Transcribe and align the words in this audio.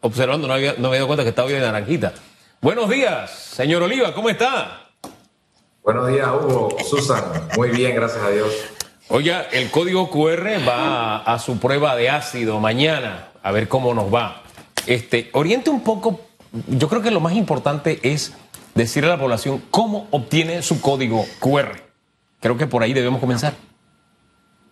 observando, 0.00 0.48
no, 0.48 0.54
había, 0.54 0.74
no 0.74 0.82
me 0.82 0.88
había 0.88 0.98
dado 1.00 1.08
cuenta 1.08 1.22
que 1.24 1.30
estaba 1.30 1.48
hoy 1.48 1.54
de 1.54 1.60
naranjita. 1.60 2.12
Buenos 2.60 2.88
días, 2.90 3.30
señor 3.30 3.82
Oliva, 3.82 4.14
¿cómo 4.14 4.28
está? 4.28 4.90
Buenos 5.82 6.08
días, 6.08 6.28
Hugo, 6.28 6.76
Susan. 6.88 7.24
Muy 7.56 7.70
bien, 7.70 7.94
gracias 7.94 8.22
a 8.22 8.30
Dios. 8.30 8.52
Oiga, 9.08 9.46
el 9.50 9.70
código 9.70 10.10
QR 10.10 10.46
va 10.68 11.18
a, 11.18 11.38
su 11.38 11.58
prueba 11.58 11.96
de 11.96 12.10
ácido 12.10 12.60
mañana, 12.60 13.30
a 13.42 13.50
ver 13.50 13.66
cómo 13.66 13.92
nos 13.94 14.12
va. 14.12 14.42
Este, 14.86 15.30
oriente 15.32 15.70
un 15.70 15.82
poco, 15.82 16.20
yo 16.68 16.88
creo 16.88 17.02
que 17.02 17.10
lo 17.10 17.20
más 17.20 17.34
importante 17.34 17.98
es 18.02 18.34
decirle 18.74 19.10
a 19.10 19.14
la 19.14 19.20
población 19.20 19.62
cómo 19.70 20.06
obtiene 20.10 20.62
su 20.62 20.80
código 20.80 21.26
QR. 21.40 21.80
Creo 22.40 22.56
que 22.56 22.66
por 22.66 22.82
ahí 22.82 22.92
debemos 22.92 23.20
comenzar. 23.20 23.54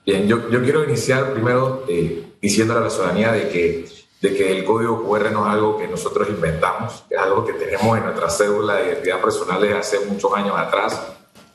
Bien, 0.06 0.28
yo, 0.28 0.48
yo 0.50 0.62
quiero 0.62 0.84
iniciar 0.84 1.32
primero 1.32 1.84
eh, 1.88 2.34
diciéndole 2.40 2.80
a 2.80 2.84
la 2.84 2.90
ciudadanía 2.90 3.32
de 3.32 3.48
que, 3.48 3.97
de 4.20 4.34
que 4.34 4.50
el 4.50 4.64
código 4.64 5.04
QR 5.04 5.30
no 5.30 5.46
es 5.46 5.52
algo 5.52 5.78
que 5.78 5.86
nosotros 5.86 6.28
inventamos, 6.28 7.04
es 7.08 7.18
algo 7.18 7.44
que 7.44 7.52
tenemos 7.52 7.96
en 7.96 8.04
nuestra 8.04 8.28
cédula 8.28 8.74
de 8.76 8.88
identidad 8.88 9.20
personal 9.20 9.60
desde 9.60 9.78
hace 9.78 10.00
muchos 10.06 10.32
años 10.34 10.56
atrás 10.56 11.00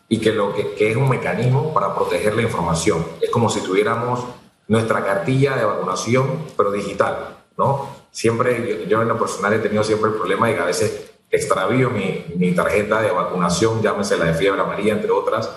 y 0.07 0.19
que, 0.19 0.31
lo 0.31 0.53
que, 0.53 0.75
es 0.77 0.95
un 0.95 1.09
mecanismo 1.09 1.73
para 1.73 1.93
proteger 1.93 2.35
la 2.35 2.43
información. 2.43 3.05
Es 3.21 3.29
como 3.29 3.49
si 3.49 3.61
tuviéramos 3.61 4.23
nuestra 4.67 5.03
cartilla 5.03 5.57
de 5.57 5.65
vacunación, 5.65 6.45
pero 6.55 6.71
digital, 6.71 7.37
¿no? 7.57 7.89
Siempre, 8.11 8.85
yo, 8.87 9.01
en 9.01 9.07
lo 9.09 9.19
personal 9.19 9.53
he 9.53 9.59
tenido 9.59 9.83
siempre 9.83 10.11
el 10.11 10.15
problema 10.15 10.47
de 10.47 10.55
que 10.55 10.61
a 10.61 10.65
veces 10.65 11.11
extravío 11.29 11.89
mi, 11.89 12.25
mi 12.37 12.53
tarjeta 12.53 13.01
de 13.01 13.11
vacunación, 13.11 13.81
llámese 13.81 14.17
la 14.17 14.25
de 14.25 14.33
fiebre 14.35 14.61
amarilla, 14.61 14.93
entre 14.93 15.11
otras, 15.11 15.49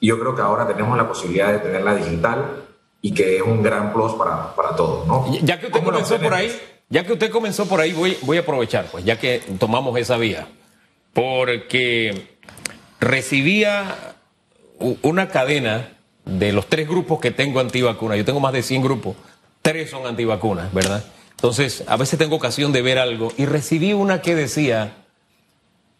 y 0.00 0.08
yo 0.08 0.18
creo 0.18 0.34
que 0.34 0.42
ahora 0.42 0.66
tenemos 0.66 0.96
la 0.96 1.06
posibilidad 1.06 1.52
de 1.52 1.58
tenerla 1.58 1.94
digital 1.94 2.67
y 3.00 3.12
que 3.12 3.36
es 3.36 3.42
un 3.42 3.62
gran 3.62 3.92
plus 3.92 4.12
para, 4.14 4.54
para 4.54 4.74
todos, 4.74 5.06
¿no? 5.06 5.26
Ya 5.42 5.60
que 5.60 5.66
usted 5.66 5.82
comenzó 5.82 6.18
por 6.18 6.34
ahí, 6.34 6.58
ya 6.88 7.04
que 7.04 7.12
usted 7.12 7.30
comenzó 7.30 7.66
por 7.66 7.80
ahí, 7.80 7.92
voy, 7.92 8.16
voy 8.22 8.38
a 8.38 8.40
aprovechar, 8.40 8.86
pues, 8.86 9.04
ya 9.04 9.18
que 9.18 9.40
tomamos 9.58 9.96
esa 9.98 10.16
vía, 10.16 10.48
porque 11.12 12.38
recibía 13.00 14.14
una 15.02 15.28
cadena 15.28 15.92
de 16.24 16.52
los 16.52 16.66
tres 16.66 16.88
grupos 16.88 17.20
que 17.20 17.30
tengo 17.30 17.60
antivacunas. 17.60 18.18
Yo 18.18 18.24
tengo 18.24 18.40
más 18.40 18.52
de 18.52 18.62
100 18.62 18.82
grupos, 18.82 19.16
tres 19.62 19.90
son 19.90 20.06
antivacunas, 20.06 20.72
¿verdad? 20.72 21.04
Entonces, 21.30 21.84
a 21.86 21.96
veces 21.96 22.18
tengo 22.18 22.36
ocasión 22.36 22.72
de 22.72 22.82
ver 22.82 22.98
algo 22.98 23.32
y 23.36 23.46
recibí 23.46 23.92
una 23.92 24.20
que 24.22 24.34
decía 24.34 25.06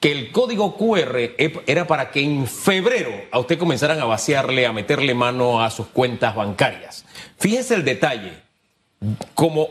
que 0.00 0.12
el 0.12 0.30
código 0.30 0.76
QR 0.76 1.34
era 1.66 1.86
para 1.86 2.10
que 2.10 2.20
en 2.20 2.46
febrero 2.46 3.10
a 3.30 3.38
usted 3.38 3.58
comenzaran 3.58 3.98
a 4.00 4.04
vaciarle, 4.04 4.66
a 4.66 4.72
meterle 4.72 5.14
mano 5.14 5.62
a 5.62 5.70
sus 5.70 5.88
cuentas 5.88 6.34
bancarias. 6.34 7.04
Fíjese 7.38 7.74
el 7.74 7.84
detalle, 7.84 8.32
como, 9.34 9.68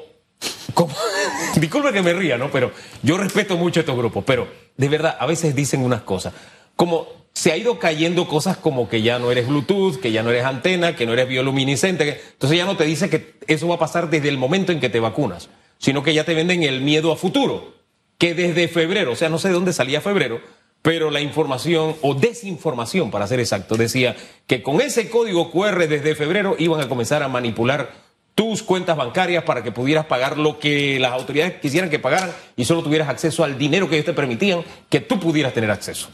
como 0.74 0.94
disculpe 1.56 1.94
que 1.94 2.02
me 2.02 2.14
ría, 2.14 2.38
¿no? 2.38 2.52
Pero 2.52 2.72
yo 3.04 3.18
respeto 3.18 3.58
mucho 3.58 3.80
a 3.80 3.82
estos 3.82 3.98
grupos, 3.98 4.24
pero 4.26 4.48
de 4.76 4.90
verdad, 4.90 5.18
a 5.20 5.26
veces 5.26 5.56
dicen 5.56 5.82
unas 5.82 6.02
cosas 6.02 6.34
como 6.78 7.08
se 7.34 7.52
ha 7.52 7.58
ido 7.58 7.78
cayendo 7.78 8.28
cosas 8.28 8.56
como 8.56 8.88
que 8.88 9.02
ya 9.02 9.20
no 9.20 9.32
eres 9.32 9.48
Bluetooth, 9.48 10.00
que 10.00 10.12
ya 10.12 10.24
no 10.24 10.30
eres 10.30 10.46
antena, 10.46 10.96
que 10.96 11.06
no 11.06 11.14
eres 11.14 11.28
bioluminiscente. 11.28 12.22
Entonces 12.32 12.58
ya 12.58 12.66
no 12.66 12.78
te 12.78 12.86
dice 12.86 13.10
que 13.10 13.36
eso 13.48 13.68
va 13.68 13.76
a 13.76 13.80
pasar 13.80 14.10
desde 14.10 14.30
el 14.30 14.38
momento 14.38 14.72
en 14.72 14.80
que 14.80 14.90
te 14.90 15.00
vacunas, 15.00 15.50
sino 15.78 16.02
que 16.02 16.14
ya 16.14 16.24
te 16.24 16.34
venden 16.34 16.64
el 16.64 16.82
miedo 16.82 17.12
a 17.12 17.18
futuro, 17.18 17.76
que 18.18 18.34
desde 18.34 18.68
febrero, 18.68 19.12
o 19.12 19.16
sea, 19.16 19.30
no 19.30 19.40
sé 19.40 19.50
de 19.50 19.54
dónde 19.54 19.74
salía 19.74 20.02
febrero, 20.02 20.42
pero 20.82 21.12
la 21.12 21.22
información 21.22 21.96
o 22.02 22.14
desinformación, 22.14 23.12
para 23.12 23.28
ser 23.28 23.40
exacto, 23.40 23.76
decía 23.76 24.16
que 24.46 24.64
con 24.64 24.80
ese 24.82 25.10
código 25.10 25.52
QR 25.52 25.88
desde 25.88 26.16
febrero 26.16 26.56
iban 26.60 26.82
a 26.82 26.88
comenzar 26.88 27.24
a 27.24 27.28
manipular 27.28 27.92
tus 28.36 28.62
cuentas 28.62 28.96
bancarias 28.96 29.44
para 29.44 29.64
que 29.64 29.72
pudieras 29.72 30.06
pagar 30.06 30.38
lo 30.38 30.60
que 30.60 31.00
las 31.00 31.12
autoridades 31.12 31.60
quisieran 31.60 31.90
que 31.90 31.98
pagaran 31.98 32.32
y 32.56 32.66
solo 32.66 32.84
tuvieras 32.84 33.10
acceso 33.10 33.44
al 33.44 33.58
dinero 33.58 33.90
que 33.90 33.96
ellos 33.96 34.06
te 34.06 34.14
permitían 34.14 34.64
que 34.90 35.00
tú 35.00 35.20
pudieras 35.20 35.54
tener 35.54 35.72
acceso. 35.72 36.10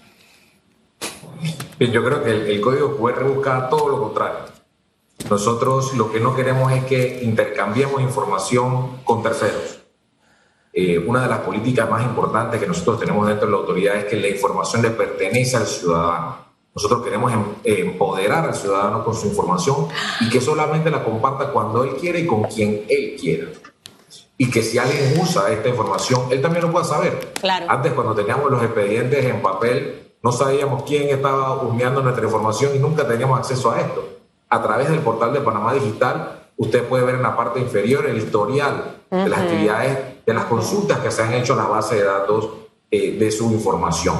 Yo 1.79 2.03
creo 2.03 2.23
que 2.23 2.31
el, 2.31 2.61
código 2.61 2.97
QR 2.97 3.25
busca 3.25 3.67
todo 3.69 3.89
lo 3.89 4.01
contrario. 4.01 4.39
Nosotros 5.29 5.93
lo 5.95 6.11
que 6.11 6.21
no 6.21 6.33
queremos 6.33 6.71
es 6.71 6.85
que 6.85 7.19
intercambiemos 7.23 8.01
información 8.01 9.03
con 9.03 9.21
terceros. 9.21 9.82
Eh, 10.75 10.97
una 10.97 11.21
de 11.21 11.27
las 11.29 11.39
políticas 11.39 11.87
más 11.87 12.03
importantes 12.03 12.59
que 12.59 12.65
nosotros 12.65 12.99
tenemos 12.99 13.27
dentro 13.27 13.45
de 13.45 13.51
la 13.51 13.59
autoridad 13.59 13.95
es 13.95 14.05
que 14.05 14.15
la 14.15 14.27
información 14.27 14.81
le 14.81 14.89
pertenece 14.89 15.55
al 15.55 15.67
ciudadano. 15.67 16.37
Nosotros 16.73 17.03
queremos 17.03 17.31
em, 17.31 17.43
empoderar 17.63 18.45
al 18.45 18.55
ciudadano 18.55 19.03
con 19.05 19.13
su 19.13 19.27
información 19.27 19.87
y 20.21 20.29
que 20.29 20.41
solamente 20.41 20.89
la 20.89 21.03
comparta 21.03 21.51
cuando 21.51 21.83
él 21.83 21.91
quiera 21.97 22.17
y 22.17 22.25
con 22.25 22.43
quien 22.45 22.85
él 22.89 23.15
quiera. 23.19 23.49
Y 24.35 24.49
que 24.49 24.63
si 24.63 24.79
alguien 24.79 25.19
usa 25.21 25.51
esta 25.51 25.69
información, 25.69 26.23
él 26.31 26.41
también 26.41 26.65
lo 26.65 26.71
pueda 26.71 26.85
saber. 26.85 27.33
Claro. 27.39 27.67
Antes, 27.69 27.93
cuando 27.93 28.15
teníamos 28.15 28.49
los 28.49 28.63
expedientes 28.63 29.23
en 29.23 29.43
papel, 29.43 30.15
no 30.23 30.31
sabíamos 30.31 30.83
quién 30.83 31.09
estaba 31.09 31.61
humeando 31.61 32.01
nuestra 32.01 32.25
información 32.25 32.71
y 32.75 32.79
nunca 32.79 33.07
teníamos 33.07 33.37
acceso 33.37 33.71
a 33.71 33.79
esto. 33.79 34.03
A 34.49 34.63
través 34.63 34.89
del 34.89 34.99
portal 34.99 35.33
de 35.33 35.41
Panamá 35.41 35.73
Digital, 35.75 36.49
usted 36.57 36.83
puede 36.85 37.05
ver 37.05 37.15
en 37.15 37.21
la 37.21 37.35
parte 37.35 37.59
inferior 37.59 38.07
el 38.07 38.17
historial 38.17 39.01
de 39.11 39.29
las 39.29 39.41
actividades, 39.41 40.12
de 40.25 40.33
las 40.33 40.45
consultas 40.45 40.99
que 40.99 41.11
se 41.11 41.23
han 41.23 41.33
hecho 41.33 41.53
en 41.53 41.59
la 41.59 41.67
base 41.67 41.95
de 41.95 42.03
datos 42.03 42.49
eh, 42.91 43.17
de 43.17 43.31
su 43.31 43.51
información. 43.51 44.15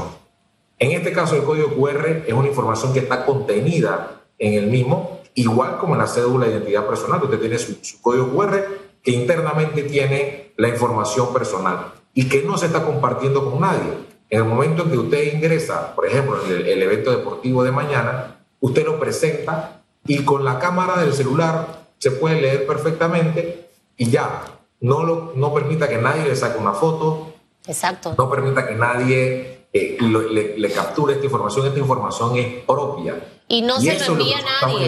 En 0.80 0.92
este 0.92 1.14
caso, 1.14 1.36
el 1.36 1.44
código 1.44 1.70
QR 1.76 2.24
es 2.28 2.34
una 2.34 2.48
información 2.48 2.92
que 2.94 3.00
está 3.00 3.26
contenida 3.26 4.24
en 4.38 4.56
el 4.56 4.68
mismo, 4.68 5.22
igual 5.36 5.78
como 5.78 5.94
en 5.94 6.00
la 6.00 6.08
cédula 6.08 6.46
de 6.46 6.54
identidad 6.54 6.86
personal. 6.86 7.24
Usted 7.24 7.40
tiene 7.40 7.58
su, 7.58 8.02
código 8.02 8.30
QR 8.36 8.66
que 9.02 9.12
internamente 9.12 9.84
tiene 9.84 10.54
la 10.58 10.70
información 10.70 11.32
personal 11.32 11.94
y 12.14 12.28
que 12.28 12.44
no 12.44 12.58
se 12.58 12.66
está 12.68 12.84
compartiendo 12.84 13.50
con 13.50 13.62
nadie. 13.62 13.94
En 14.30 14.40
el 14.40 14.46
momento 14.46 14.84
en 14.84 14.92
que 14.92 14.98
usted 14.98 15.34
ingresa, 15.34 15.94
por 15.96 16.06
ejemplo, 16.06 16.40
en 16.46 16.66
el, 16.66 16.82
evento 16.82 17.12
deportivo 17.12 17.64
de 17.64 17.72
mañana, 17.72 18.44
usted 18.60 18.86
lo 18.86 19.00
presenta 19.00 19.84
y 20.06 20.24
con 20.24 20.44
la 20.44 20.60
cámara 20.60 21.02
del 21.02 21.14
celular 21.14 21.88
se 21.98 22.12
puede 22.12 22.42
leer 22.42 22.66
perfectamente 22.66 23.70
y 23.96 24.10
ya. 24.10 24.42
No, 24.84 25.02
lo, 25.04 25.32
no 25.36 25.54
permita 25.54 25.88
que 25.88 25.98
nadie 25.98 26.26
le 26.26 26.36
saque 26.36 26.58
una 26.58 26.74
foto. 26.74 27.34
Exacto. 27.66 28.16
No 28.18 28.30
permita 28.30 28.68
que 28.68 28.76
nadie 28.76 29.68
eh, 29.72 29.98
le, 30.00 30.72
capture 30.74 31.14
esta 31.14 31.24
información. 31.24 31.68
Esta 31.68 31.80
información 31.80 32.36
es 32.36 32.64
propia. 32.66 33.16
Y 33.48 33.62
no 33.62 33.80
se 33.80 33.98
lo 33.98 34.06
envía 34.14 34.40
a 34.40 34.68
nadie. 34.68 34.88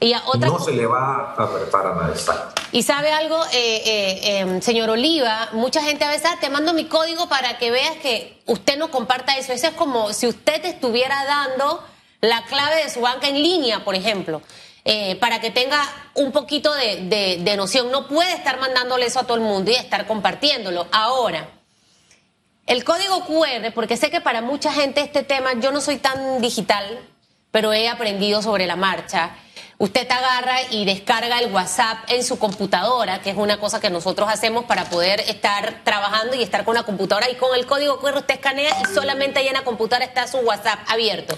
Y, 0.00 0.14
no 0.38 0.58
se 0.60 0.72
le 0.72 0.86
va 0.86 1.34
a 1.36 1.42
apretar 1.42 1.88
a 1.88 1.94
nadie. 1.96 2.12
Exacto. 2.12 2.62
Y 2.70 2.84
sabe 2.84 3.10
algo, 3.10 3.36
eh, 3.52 3.82
eh, 3.84 4.38
em, 4.38 4.62
señor 4.62 4.90
Oliva, 4.90 5.48
mucha 5.52 5.82
gente 5.82 6.04
a 6.04 6.10
veces 6.10 6.30
ah, 6.32 6.38
te 6.40 6.48
mando 6.48 6.72
mi 6.72 6.84
código 6.84 7.28
para 7.28 7.58
que 7.58 7.72
veas 7.72 7.96
que 7.96 8.40
usted 8.46 8.78
no 8.78 8.92
comparta 8.92 9.36
eso. 9.36 9.52
Eso 9.52 9.66
es 9.66 9.74
como 9.74 10.12
si 10.12 10.28
usted 10.28 10.62
te 10.62 10.68
estuviera 10.68 11.24
dando 11.24 11.82
la 12.20 12.44
clave 12.44 12.84
de 12.84 12.90
su 12.90 13.00
banca 13.00 13.26
en 13.26 13.42
línea, 13.42 13.84
por 13.84 13.96
ejemplo. 13.96 14.40
Eh, 14.88 15.16
para 15.16 15.40
que 15.40 15.50
tenga 15.50 15.82
un 16.14 16.30
poquito 16.30 16.72
de, 16.72 17.38
de, 17.42 17.56
noción. 17.56 17.90
No 17.90 18.06
puede 18.06 18.32
estar 18.32 18.60
mandándole 18.60 19.06
eso 19.06 19.18
a 19.18 19.24
todo 19.24 19.36
el 19.36 19.42
mundo 19.42 19.72
y 19.72 19.74
estar 19.74 20.06
compartiéndolo. 20.06 20.86
Ahora, 20.92 21.48
el 22.66 22.84
código 22.84 23.24
QR, 23.26 23.72
porque 23.74 23.96
sé 23.96 24.12
que 24.12 24.20
para 24.20 24.42
mucha 24.42 24.72
gente 24.72 25.00
este 25.00 25.24
tema, 25.24 25.54
yo 25.54 25.72
no 25.72 25.80
soy 25.80 25.96
tan 25.96 26.40
digital, 26.40 27.00
pero 27.50 27.72
he 27.72 27.88
aprendido 27.88 28.42
sobre 28.42 28.66
la 28.66 28.76
marcha 28.76 29.36
usted 29.78 30.10
agarra 30.10 30.62
y 30.70 30.84
descarga 30.84 31.38
el 31.38 31.52
WhatsApp 31.52 31.98
en 32.08 32.24
su 32.24 32.38
computadora, 32.38 33.20
que 33.20 33.30
es 33.30 33.36
una 33.36 33.58
cosa 33.58 33.80
que 33.80 33.90
nosotros 33.90 34.28
hacemos 34.28 34.64
para 34.64 34.84
poder 34.86 35.20
estar 35.20 35.82
trabajando 35.84 36.34
y 36.36 36.42
estar 36.42 36.64
con 36.64 36.74
la 36.74 36.84
computadora. 36.84 37.30
Y 37.30 37.34
con 37.34 37.54
el 37.54 37.66
código 37.66 38.00
QR 38.00 38.16
usted 38.16 38.34
escanea 38.34 38.74
y 38.80 38.94
solamente 38.94 39.40
ahí 39.40 39.48
en 39.48 39.54
la 39.54 39.64
computadora 39.64 40.04
está 40.04 40.26
su 40.26 40.38
WhatsApp 40.38 40.80
abierto. 40.88 41.36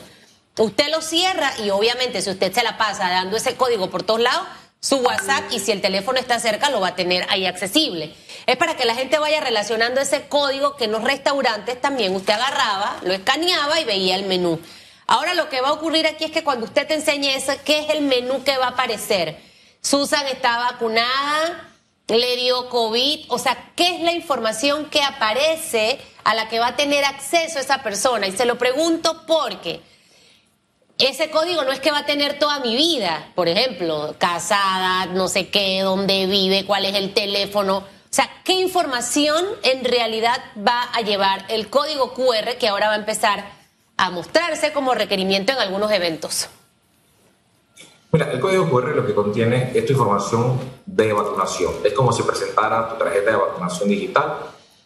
Usted 0.59 0.89
lo 0.89 1.01
cierra 1.01 1.53
y 1.59 1.71
obviamente 1.71 2.21
si 2.21 2.31
usted 2.31 2.53
se 2.53 2.65
la 2.65 2.77
pasa 2.77 3.09
dando 3.09 3.37
ese 3.37 3.55
código 3.55 3.91
por 3.91 4.03
todos 4.03 4.21
lados, 4.21 4.47
su 4.81 4.97
WhatsApp 4.97 5.45
y 5.53 5.61
si 5.61 5.71
el 5.71 5.81
teléfono 5.81 6.19
está 6.19 6.41
cerca 6.41 6.69
lo 6.71 6.81
va 6.81 6.89
a 6.89 6.95
tener 6.97 7.25
ahí 7.31 7.47
accesible. 7.47 8.13
Es 8.47 8.57
para 8.57 8.77
que 8.77 8.85
la 8.85 8.95
gente 8.95 9.19
vaya 9.19 9.41
relacionando 9.41 10.01
ese 10.01 10.29
código 10.29 10.77
que 10.77 10.85
en 10.85 10.93
los 10.93 11.05
restaurantes 11.05 11.81
también 11.81 12.15
usted 12.15 12.33
agarraba, 12.33 12.97
lo 13.03 13.13
escaneaba 13.13 13.81
y 13.81 13.85
veía 13.85 14.17
el 14.17 14.25
menú. 14.25 14.61
Ahora 15.07 15.35
lo 15.35 15.49
que 15.49 15.61
va 15.61 15.69
a 15.69 15.73
ocurrir 15.73 16.07
aquí 16.07 16.25
es 16.25 16.33
que 16.33 16.45
cuando 16.45 16.67
usted 16.67 16.87
te 16.87 16.95
enseñe 16.95 17.35
eso, 17.35 17.53
¿qué 17.65 17.81
es 17.81 17.91
el 17.91 18.03
menú 18.03 18.43
que 18.43 18.59
va 18.59 18.67
a 18.67 18.71
aparecer? 18.71 19.41
Susan 19.81 20.27
está 20.27 20.59
vacunada, 20.59 21.71
le 22.09 22.37
dio 22.37 22.69
COVID, 22.69 23.27
o 23.29 23.39
sea, 23.39 23.71
¿qué 23.77 23.97
es 23.97 24.01
la 24.03 24.13
información 24.13 24.87
que 24.91 25.03
aparece 25.03 26.01
a 26.25 26.35
la 26.35 26.49
que 26.49 26.59
va 26.59 26.69
a 26.69 26.77
tener 26.77 27.05
acceso 27.05 27.59
esa 27.59 27.83
persona? 27.83 28.27
Y 28.27 28.33
se 28.33 28.45
lo 28.45 28.59
pregunto 28.59 29.25
porque 29.27 29.81
ese 30.99 31.31
código 31.31 31.65
no 31.65 31.73
es 31.73 31.81
que 31.81 31.91
va 31.91 31.99
a 31.99 32.07
tener 32.07 32.39
toda 32.39 32.61
mi 32.61 32.77
vida, 32.77 33.31
por 33.35 33.49
ejemplo, 33.49 34.15
casada, 34.19 35.07
no 35.07 35.29
sé 35.29 35.49
qué, 35.49 35.81
dónde 35.83 36.27
vive, 36.27 36.67
cuál 36.67 36.85
es 36.85 36.95
el 36.95 37.15
teléfono. 37.15 37.79
O 37.79 37.85
sea, 38.11 38.29
¿qué 38.45 38.55
información 38.55 39.45
en 39.63 39.85
realidad 39.85 40.43
va 40.57 40.83
a 40.93 41.01
llevar 41.03 41.45
el 41.49 41.71
código 41.71 42.15
QR 42.15 42.57
que 42.59 42.69
ahora 42.69 42.89
va 42.89 42.95
a 42.95 42.99
empezar 42.99 43.45
a 43.97 44.11
mostrarse 44.11 44.73
como 44.73 44.95
requerimiento 44.95 45.53
en 45.53 45.59
algunos 45.59 45.91
eventos? 45.93 46.49
Mira, 48.11 48.33
el 48.33 48.41
código 48.41 48.69
QR 48.71 48.97
lo 48.97 49.07
que 49.07 49.15
contiene 49.15 49.73
es 49.75 49.87
tu 49.87 49.93
información 49.93 50.59
de 50.87 51.13
vacunación. 51.13 51.75
Es 51.85 51.93
como 51.93 52.13
si 52.13 52.23
presentara 52.23 52.89
tu 52.89 52.97
tarjeta 52.97 53.31
de 53.31 53.37
vacunación 53.37 53.89
digital 53.89 54.39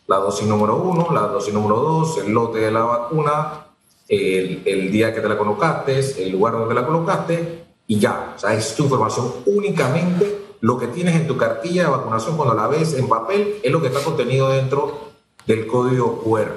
la 0.06 0.16
dosis 0.16 0.46
número 0.46 0.76
uno, 0.76 1.08
la 1.12 1.22
dosis 1.22 1.54
número 1.54 1.76
dos, 1.76 2.18
el 2.18 2.32
lote 2.32 2.58
de 2.58 2.70
la 2.70 2.82
vacuna, 2.82 3.66
el, 4.12 4.92
día 4.92 5.14
que 5.14 5.20
te 5.20 5.28
la 5.28 5.38
colocaste, 5.38 6.22
el 6.22 6.32
lugar 6.32 6.52
donde 6.52 6.74
la 6.74 6.84
colocaste 6.84 7.64
y 7.86 7.98
ya. 7.98 8.34
O 8.36 8.38
sea, 8.38 8.54
es 8.54 8.74
tu 8.74 8.84
información 8.84 9.32
únicamente 9.46 10.38
lo 10.60 10.78
que 10.78 10.86
tienes 10.86 11.16
en 11.16 11.26
tu 11.26 11.36
cartilla 11.36 11.84
de 11.84 11.90
vacunación 11.90 12.36
cuando 12.36 12.54
la 12.54 12.68
ves 12.68 12.94
en 12.94 13.08
papel 13.08 13.56
es 13.62 13.72
lo 13.72 13.80
que 13.80 13.88
está 13.88 14.00
contenido 14.00 14.50
dentro 14.50 15.12
del 15.46 15.66
código 15.66 16.22
QR. 16.22 16.52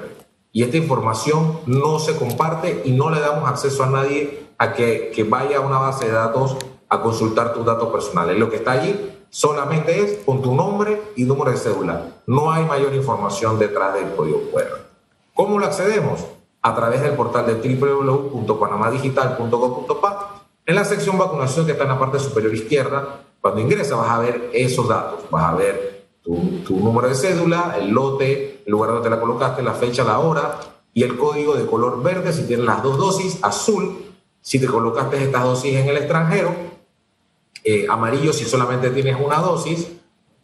Y 0.52 0.62
esta 0.62 0.76
información 0.76 1.60
no 1.66 1.98
se 1.98 2.14
comparte 2.14 2.82
y 2.84 2.92
no 2.92 3.10
le 3.10 3.20
damos 3.20 3.48
acceso 3.48 3.82
a 3.82 3.90
nadie 3.90 4.46
a 4.58 4.74
que, 4.74 5.10
que 5.14 5.24
vaya 5.24 5.56
a 5.58 5.60
una 5.60 5.78
base 5.78 6.06
de 6.06 6.12
datos 6.12 6.56
a 6.88 7.02
consultar 7.02 7.52
tus 7.52 7.64
datos 7.64 7.88
personales. 7.90 8.38
Lo 8.38 8.48
que 8.48 8.56
está 8.56 8.72
allí 8.72 8.94
solamente 9.28 9.98
es 9.98 10.18
con 10.24 10.40
tu 10.40 10.54
nombre 10.54 11.02
y 11.16 11.24
número 11.24 11.50
de 11.50 11.56
cédula. 11.56 12.22
No 12.26 12.52
hay 12.52 12.64
mayor 12.64 12.94
información 12.94 13.58
detrás 13.58 13.94
del 13.94 14.14
código 14.14 14.42
QR. 14.52 14.86
¿Cómo 15.34 15.58
lo 15.58 15.66
accedemos? 15.66 16.24
A 16.66 16.74
través 16.74 17.00
del 17.00 17.12
portal 17.12 17.46
de 17.46 17.54
www.panamadigital.gov.pa. 17.78 20.42
En 20.66 20.74
la 20.74 20.84
sección 20.84 21.16
vacunación 21.16 21.64
que 21.64 21.72
está 21.72 21.84
en 21.84 21.90
la 21.90 21.98
parte 21.98 22.18
superior 22.18 22.52
izquierda, 22.52 23.20
cuando 23.40 23.60
ingresas 23.60 23.96
vas 23.96 24.10
a 24.10 24.18
ver 24.18 24.50
esos 24.52 24.88
datos, 24.88 25.20
vas 25.30 25.44
a 25.44 25.54
ver 25.54 26.08
tu, 26.22 26.34
tu 26.66 26.80
número 26.80 27.08
de 27.08 27.14
cédula, 27.14 27.76
el 27.78 27.90
lote, 27.90 28.64
el 28.66 28.72
lugar 28.72 28.90
donde 28.90 29.08
te 29.08 29.14
la 29.14 29.20
colocaste, 29.20 29.62
la 29.62 29.74
fecha, 29.74 30.02
la 30.02 30.18
hora 30.18 30.58
y 30.92 31.04
el 31.04 31.16
código 31.16 31.54
de 31.54 31.66
color 31.66 32.02
verde 32.02 32.32
si 32.32 32.48
tienes 32.48 32.66
las 32.66 32.82
dos 32.82 32.98
dosis, 32.98 33.38
azul 33.42 34.04
si 34.40 34.58
te 34.58 34.66
colocaste 34.66 35.22
estas 35.22 35.44
dosis 35.44 35.72
en 35.74 35.88
el 35.88 35.98
extranjero, 35.98 36.52
eh, 37.62 37.86
amarillo 37.88 38.32
si 38.32 38.44
solamente 38.44 38.90
tienes 38.90 39.20
una 39.20 39.38
dosis. 39.38 39.92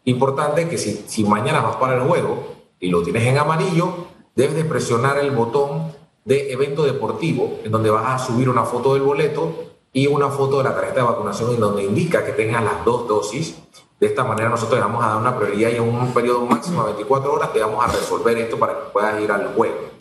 Importante 0.04 0.68
que 0.68 0.78
si, 0.78 1.04
si 1.06 1.24
mañana 1.24 1.62
vas 1.62 1.74
para 1.76 1.96
el 1.96 2.02
juego 2.02 2.46
y 2.78 2.90
lo 2.90 3.02
tienes 3.02 3.24
en 3.24 3.38
amarillo, 3.38 4.06
debes 4.34 4.54
de 4.54 4.64
presionar 4.64 5.18
el 5.18 5.32
botón 5.32 5.91
de 6.24 6.52
evento 6.52 6.84
deportivo, 6.84 7.60
en 7.64 7.72
donde 7.72 7.90
vas 7.90 8.22
a 8.22 8.24
subir 8.24 8.48
una 8.48 8.64
foto 8.64 8.94
del 8.94 9.02
boleto 9.02 9.72
y 9.92 10.06
una 10.06 10.28
foto 10.28 10.58
de 10.58 10.64
la 10.64 10.74
tarjeta 10.74 10.96
de 10.96 11.06
vacunación 11.06 11.54
en 11.54 11.60
donde 11.60 11.84
indica 11.84 12.24
que 12.24 12.32
tengas 12.32 12.62
las 12.62 12.84
dos 12.84 13.06
dosis. 13.08 13.58
De 14.00 14.06
esta 14.06 14.24
manera 14.24 14.48
nosotros 14.48 14.78
le 14.78 14.84
vamos 14.84 15.04
a 15.04 15.08
dar 15.08 15.18
una 15.18 15.36
prioridad 15.36 15.70
y 15.70 15.76
en 15.76 15.82
un 15.82 16.12
periodo 16.12 16.44
máximo 16.46 16.80
de 16.82 16.92
24 16.92 17.32
horas 17.32 17.52
te 17.52 17.60
vamos 17.60 17.84
a 17.84 17.92
resolver 17.92 18.36
esto 18.38 18.58
para 18.58 18.74
que 18.74 18.90
puedas 18.92 19.20
ir 19.20 19.30
al 19.30 19.54
juego. 19.54 19.92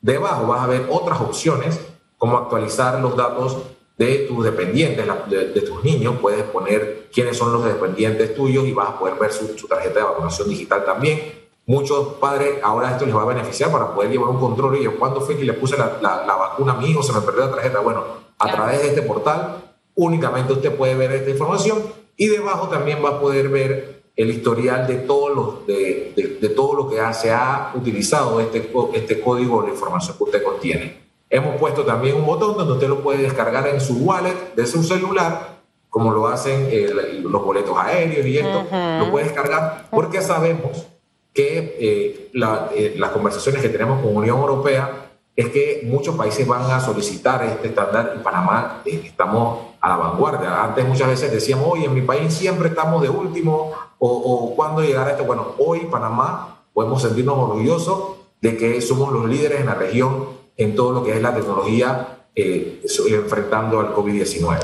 Debajo 0.00 0.46
vas 0.46 0.62
a 0.62 0.66
ver 0.66 0.86
otras 0.90 1.20
opciones 1.20 1.80
como 2.18 2.36
actualizar 2.36 3.00
los 3.00 3.16
datos 3.16 3.56
de 3.96 4.26
tus 4.28 4.44
dependientes, 4.44 5.06
de, 5.28 5.60
tus 5.62 5.82
niños. 5.84 6.16
Puedes 6.20 6.42
poner 6.44 7.08
quiénes 7.12 7.36
son 7.36 7.52
los 7.52 7.64
dependientes 7.64 8.34
tuyos 8.34 8.66
y 8.66 8.72
vas 8.72 8.90
a 8.90 8.98
poder 8.98 9.14
ver 9.18 9.32
su, 9.32 9.46
tarjeta 9.66 10.00
de 10.00 10.04
vacunación 10.04 10.48
digital 10.48 10.84
también. 10.84 11.43
Muchos 11.66 12.14
padres 12.14 12.58
ahora 12.62 12.90
esto 12.90 13.06
les 13.06 13.16
va 13.16 13.22
a 13.22 13.26
beneficiar 13.26 13.70
para 13.70 13.94
poder 13.94 14.10
llevar 14.10 14.28
un 14.28 14.38
control. 14.38 14.76
Y 14.76 14.84
yo, 14.84 14.98
¿cuándo 14.98 15.20
fue 15.20 15.36
que 15.36 15.44
le 15.44 15.54
puse 15.54 15.76
la, 15.78 15.98
la 16.02 16.36
vacuna 16.36 16.74
a 16.74 16.76
mi 16.76 16.90
hijo? 16.90 17.02
Se 17.02 17.12
me 17.12 17.20
perdió 17.20 17.46
la 17.46 17.52
tarjeta. 17.52 17.80
Bueno, 17.80 18.02
a 18.38 18.50
través 18.50 18.82
de 18.82 18.88
este 18.88 19.02
portal 19.02 19.62
únicamente 19.94 20.52
usted 20.52 20.76
puede 20.76 20.94
ver 20.94 21.12
esta 21.12 21.30
información 21.30 21.82
y 22.16 22.26
debajo 22.26 22.68
también 22.68 23.04
va 23.04 23.10
a 23.10 23.20
poder 23.20 23.48
ver 23.48 24.04
el 24.16 24.30
historial 24.30 24.86
de, 24.86 24.96
todos 24.96 25.34
los, 25.34 25.66
de, 25.66 26.38
de, 26.40 26.48
todo 26.50 26.74
lo 26.74 26.88
que 26.88 26.96
se 27.14 27.32
ha 27.32 27.72
utilizado 27.74 28.38
este, 28.38 28.70
este 28.92 29.20
código 29.20 29.62
de 29.62 29.70
información 29.70 30.16
que 30.16 30.24
usted 30.24 30.42
contiene. 30.42 31.04
Hemos 31.28 31.56
puesto 31.56 31.84
también 31.84 32.16
un 32.16 32.24
botón 32.24 32.56
donde 32.56 32.74
usted 32.74 32.88
lo 32.88 33.02
puede 33.02 33.22
descargar 33.22 33.66
en 33.66 33.80
su 33.80 33.94
wallet 33.94 34.54
de 34.54 34.66
su 34.66 34.84
celular, 34.84 35.58
como 35.90 36.12
lo 36.12 36.28
hacen 36.28 36.68
eh, 36.70 36.90
los 37.22 37.44
boletos 37.44 37.76
aéreos 37.76 38.24
y 38.24 38.38
esto, 38.38 38.64
lo 39.00 39.10
puede 39.10 39.24
descargar 39.26 39.88
porque 39.90 40.22
sabemos 40.22 40.86
que 41.34 41.76
eh, 41.80 42.30
eh, 42.32 42.94
las 42.96 43.10
conversaciones 43.10 43.60
que 43.60 43.68
tenemos 43.68 44.00
con 44.00 44.16
Unión 44.16 44.38
Europea 44.38 45.10
es 45.36 45.48
que 45.48 45.82
muchos 45.84 46.14
países 46.14 46.46
van 46.46 46.70
a 46.70 46.80
solicitar 46.80 47.44
este 47.44 47.68
estándar 47.68 48.14
y 48.16 48.22
Panamá 48.22 48.82
eh, 48.84 49.02
estamos 49.04 49.74
a 49.80 49.88
la 49.88 49.96
vanguardia. 49.96 50.62
Antes 50.62 50.86
muchas 50.86 51.08
veces 51.08 51.32
decíamos, 51.32 51.66
hoy 51.68 51.84
en 51.84 51.92
mi 51.92 52.02
país 52.02 52.32
siempre 52.32 52.68
estamos 52.68 53.02
de 53.02 53.08
último 53.08 53.72
o, 53.98 54.08
o 54.08 54.54
cuándo 54.54 54.80
llegará 54.80 55.10
esto. 55.10 55.24
Bueno, 55.24 55.54
hoy 55.58 55.80
Panamá 55.90 56.62
podemos 56.72 57.02
sentirnos 57.02 57.36
orgullosos 57.36 58.16
de 58.40 58.56
que 58.56 58.80
somos 58.80 59.12
los 59.12 59.28
líderes 59.28 59.60
en 59.60 59.66
la 59.66 59.74
región 59.74 60.28
en 60.56 60.76
todo 60.76 60.92
lo 60.92 61.04
que 61.04 61.16
es 61.16 61.22
la 61.22 61.34
tecnología 61.34 62.26
eh, 62.36 62.82
enfrentando 63.08 63.80
al 63.80 63.94
COVID-19. 63.94 64.58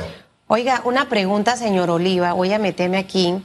Oiga, 0.49 0.82
una 0.84 1.08
pregunta, 1.08 1.56
señor 1.56 1.90
Oliva, 1.90 2.32
voy 2.32 2.52
a 2.52 2.58
meterme 2.58 2.99
aquí, 2.99 3.40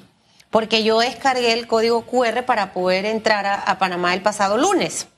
porque 0.55 0.85
yo 0.85 0.99
descargué 0.99 1.51
el 1.51 1.67
código 1.67 2.05
QR 2.05 2.45
para 2.45 2.71
poder 2.71 3.05
entrar 3.05 3.45
a 3.45 3.77
Panamá 3.77 4.13
el 4.13 4.21
pasado 4.21 4.55
lunes. 4.55 5.09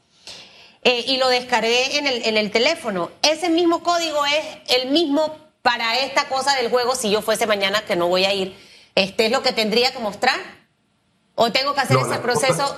Eh, 0.81 1.06
y 1.10 1.18
lo 1.18 1.30
descargué 1.30 2.00
en 2.00 2.07
el, 2.07 2.24
en 2.25 2.38
el 2.38 2.50
teléfono. 2.50 3.12
Ese 3.22 3.48
mismo 3.51 3.84
código 3.84 4.18
es 4.25 4.81
el 4.81 4.89
mismo 4.89 5.38
para 5.62 6.00
esta 6.00 6.28
cosa 6.28 6.56
del 6.56 6.72
juego 6.72 6.95
si 6.95 7.12
yo 7.12 7.22
fuese 7.22 7.45
mañana 7.45 7.86
que 7.86 7.95
no 7.95 8.07
voy 8.07 8.25
a 8.25 8.34
ir. 8.34 8.57
¿Este 8.95 9.28
es 9.28 9.31
lo 9.31 9.44
que 9.44 9.51
tendría 9.51 9.92
que 9.92 10.00
mostrar? 10.00 10.39
¿O 11.36 11.51
tengo 11.51 11.75
que 11.75 11.81
hacer 11.81 11.98
ese 11.98 12.18
proceso? 12.18 12.75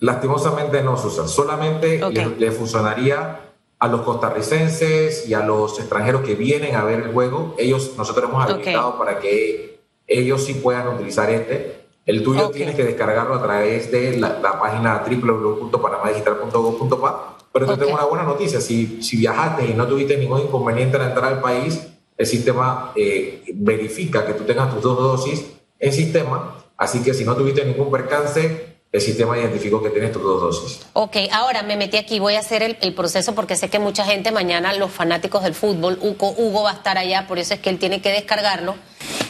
Lastimosamente 0.00 0.82
no, 0.82 0.96
Susan. 0.96 1.28
Solamente 1.28 2.00
le, 2.10 2.50
funcionaría 2.50 3.38
a 3.78 3.86
los 3.86 4.00
costarricenses 4.00 5.28
y 5.28 5.34
a 5.34 5.44
los 5.44 5.78
extranjeros 5.78 6.22
que 6.22 6.34
vienen 6.34 6.74
a 6.74 6.82
ver 6.82 6.98
el 6.98 7.12
juego. 7.12 7.54
Ellos, 7.58 7.92
nosotros 7.96 8.28
hemos 8.28 8.44
habilitado 8.44 8.98
para 8.98 9.20
que 9.20 9.69
ellos 10.10 10.44
sí 10.44 10.52
puedan 10.54 10.88
utilizar 10.88 11.30
este. 11.30 11.86
El 12.04 12.22
tuyo 12.22 12.50
tienes 12.50 12.74
que 12.74 12.84
descargarlo 12.84 13.36
a 13.36 13.42
través 13.42 13.90
de 13.92 14.18
la, 14.18 14.42
página 14.42 15.02
www.panamadigital.gov.pa. 15.08 17.38
Pero 17.52 17.66
te 17.66 17.76
tengo 17.76 17.94
una 17.94 18.04
buena 18.04 18.24
noticia. 18.24 18.60
Si, 18.60 19.02
si 19.02 19.16
viajaste 19.16 19.64
y 19.66 19.74
no 19.74 19.86
tuviste 19.86 20.16
ningún 20.16 20.40
inconveniente 20.40 20.96
en 20.96 21.04
entrar 21.04 21.32
al 21.32 21.40
país, 21.40 21.86
el 22.16 22.26
sistema 22.26 22.90
eh, 22.96 23.44
verifica 23.54 24.26
que 24.26 24.32
tú 24.34 24.42
tengas 24.44 24.74
tus 24.74 24.82
dos 24.82 24.98
dosis 24.98 25.46
en 25.78 25.92
sistema. 25.92 26.56
Así 26.76 27.00
que 27.02 27.14
si 27.14 27.24
no 27.24 27.36
tuviste 27.36 27.64
ningún 27.64 27.90
percance, 27.90 28.70
el 28.92 29.00
sistema 29.00 29.38
identificó 29.38 29.82
que 29.82 29.90
tienes 29.90 30.12
tus 30.12 30.22
dos 30.22 30.40
dosis. 30.40 30.80
Ok, 30.94 31.16
ahora 31.32 31.62
me 31.62 31.76
metí 31.76 31.96
aquí, 31.96 32.18
voy 32.18 32.34
a 32.34 32.40
hacer 32.40 32.62
el, 32.62 32.94
proceso 32.94 33.34
porque 33.34 33.54
sé 33.54 33.70
que 33.70 33.78
mucha 33.78 34.04
gente 34.04 34.32
mañana, 34.32 34.74
los 34.74 34.90
fanáticos 34.90 35.44
del 35.44 35.54
fútbol, 35.54 35.98
Hugo, 36.02 36.34
Hugo 36.36 36.64
va 36.64 36.72
a 36.72 36.74
estar 36.74 36.98
allá, 36.98 37.26
por 37.28 37.38
eso 37.38 37.54
es 37.54 37.60
que 37.60 37.70
él 37.70 37.78
tiene 37.78 38.02
que 38.02 38.10
descargarlo. 38.10 38.74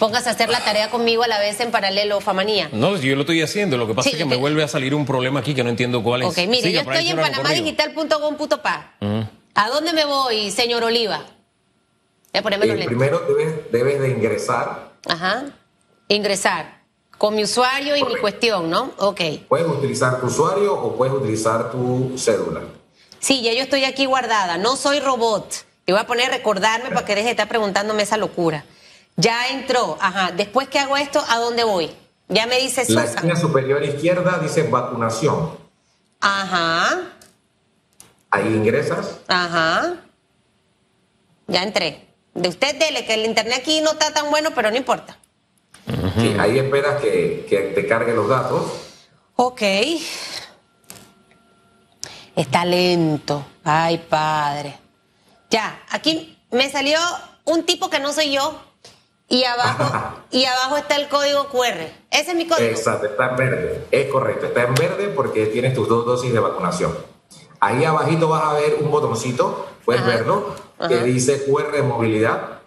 Póngase 0.00 0.31
a 0.31 0.32
hacer 0.32 0.49
la 0.49 0.64
tarea 0.64 0.91
conmigo 0.91 1.25
a 1.25 1.29
la 1.29 1.38
vez 1.38 1.61
en 1.61 1.70
paralelo, 1.70 2.23
Famanía. 2.23 2.70
No, 2.73 2.97
yo 2.97 3.14
lo 3.17 3.20
estoy 3.20 3.43
haciendo, 3.43 3.76
lo 3.76 3.87
que 3.87 3.93
pasa 3.93 4.08
es 4.08 4.17
que 4.17 4.25
me 4.25 4.37
vuelve 4.37 4.62
a 4.62 4.69
salir 4.69 4.94
un 4.94 5.05
problema 5.05 5.41
aquí 5.41 5.55
que 5.55 5.62
no 5.62 5.69
entiendo 5.69 6.02
cuál 6.02 6.23
es. 6.23 6.29
Ok, 6.29 6.38
mire, 6.49 6.73
yo 6.73 6.81
estoy 6.81 7.11
en 7.11 7.19
panamadigital.com.pa. 7.19 8.95
¿A 9.54 9.69
dónde 9.69 9.92
me 9.92 10.07
voy, 10.07 10.50
señor 10.52 10.85
Oliva? 10.85 11.19
Voy 12.33 12.38
a 12.38 12.42
ponerme 12.42 12.64
los 12.64 12.87
Primero 12.87 13.21
debes, 13.28 13.71
debes 13.71 14.00
de 14.00 14.09
ingresar. 14.09 14.92
Ajá, 15.07 15.45
ingresar. 16.09 16.80
Con 17.19 17.35
mi 17.35 17.42
usuario 17.42 17.95
y 17.95 18.02
mi 18.02 18.16
cuestión, 18.16 18.71
¿no? 18.71 18.92
Ok. 18.97 19.21
Puedes 19.50 19.66
utilizar 19.66 20.19
tu 20.19 20.28
usuario 20.28 20.73
o 20.80 20.97
puedes 20.97 21.12
utilizar 21.12 21.71
tu 21.71 22.14
cédula. 22.16 22.62
Sí, 23.19 23.42
ya 23.42 23.52
yo 23.52 23.61
estoy 23.61 23.85
aquí 23.85 24.07
guardada. 24.07 24.57
No 24.57 24.76
soy 24.76 24.99
robot. 25.00 25.66
Te 25.85 25.92
voy 25.92 26.00
a 26.00 26.07
poner 26.07 26.30
a 26.30 26.37
recordarme 26.37 26.88
para 26.88 27.04
que 27.04 27.14
deje 27.14 27.26
de 27.26 27.33
estar 27.33 27.49
preguntándome 27.49 28.02
esa 28.02 28.16
locura. 28.16 28.64
Ya 29.17 29.49
entró. 29.49 29.99
Ajá. 30.00 30.33
Después 30.33 30.69
que 30.69 30.79
hago 30.79 30.97
esto, 30.97 31.23
¿a 31.29 31.38
dónde 31.38 31.64
voy? 31.64 31.90
Ya 32.29 32.47
me 32.47 32.59
dice 32.59 32.85
Susan. 32.85 33.05
La 33.05 33.11
esquina 33.11 33.37
superior 33.37 33.83
izquierda 33.85 34.38
dice 34.38 34.62
vacunación. 34.64 35.59
Ajá. 36.21 37.00
Ahí 38.31 38.47
ingresas. 38.47 39.19
Ajá. 39.29 39.97
Ya 41.47 41.62
entré. 41.62 42.07
De 42.35 42.49
usted 42.49 42.79
dele, 42.79 43.05
que 43.05 43.14
el 43.14 43.25
internet 43.25 43.59
aquí 43.59 43.81
no 43.81 43.93
está 43.93 44.12
tan 44.12 44.31
bueno, 44.31 44.50
pero 44.55 44.71
no 44.71 44.76
importa 44.76 45.19
ahí 46.38 46.59
esperas 46.59 47.00
que, 47.00 47.47
que 47.49 47.59
te 47.75 47.87
cargue 47.87 48.14
los 48.14 48.29
datos. 48.29 48.62
Ok. 49.37 49.62
Está 52.37 52.64
lento. 52.64 53.45
Ay, 53.64 53.99
padre. 53.99 54.79
Ya, 55.50 55.83
aquí 55.90 56.38
me 56.50 56.71
salió 56.71 56.99
un 57.45 57.64
tipo 57.64 57.90
que 57.90 57.99
no 58.00 58.12
soy 58.12 58.33
yo 58.33 58.61
y 59.30 59.44
abajo, 59.44 60.16
y 60.30 60.44
abajo 60.44 60.76
está 60.76 60.96
el 60.96 61.08
código 61.08 61.49
QR. 61.49 61.88
Ese 62.10 62.32
es 62.32 62.34
mi 62.34 62.46
código. 62.46 62.68
Exacto, 62.68 63.06
está 63.06 63.30
en 63.30 63.37
verde. 63.37 63.87
Es 63.90 64.10
correcto, 64.10 64.46
está 64.46 64.64
en 64.64 64.75
verde 64.75 65.08
porque 65.08 65.46
tienes 65.46 65.72
tus 65.72 65.88
dos 65.88 66.04
dosis 66.04 66.32
de 66.32 66.40
vacunación. 66.40 66.94
Ahí 67.60 67.84
abajito 67.84 68.28
vas 68.28 68.44
a 68.44 68.52
ver 68.54 68.76
un 68.80 68.90
botoncito, 68.90 69.68
puedes 69.84 70.04
verlo, 70.04 70.54
que 70.88 70.99
dice 71.04 71.44
QR 71.44 71.82
movilidad 71.82 72.60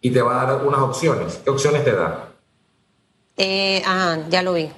y 0.00 0.10
te 0.10 0.22
va 0.22 0.42
a 0.42 0.46
dar 0.46 0.66
unas 0.66 0.80
opciones. 0.80 1.40
¿Qué 1.42 1.50
opciones 1.50 1.84
te 1.84 1.92
da? 1.92 2.28
Eh, 3.36 3.82
ah, 3.86 4.18
ya 4.28 4.42
lo 4.42 4.52
vi. 4.52 4.70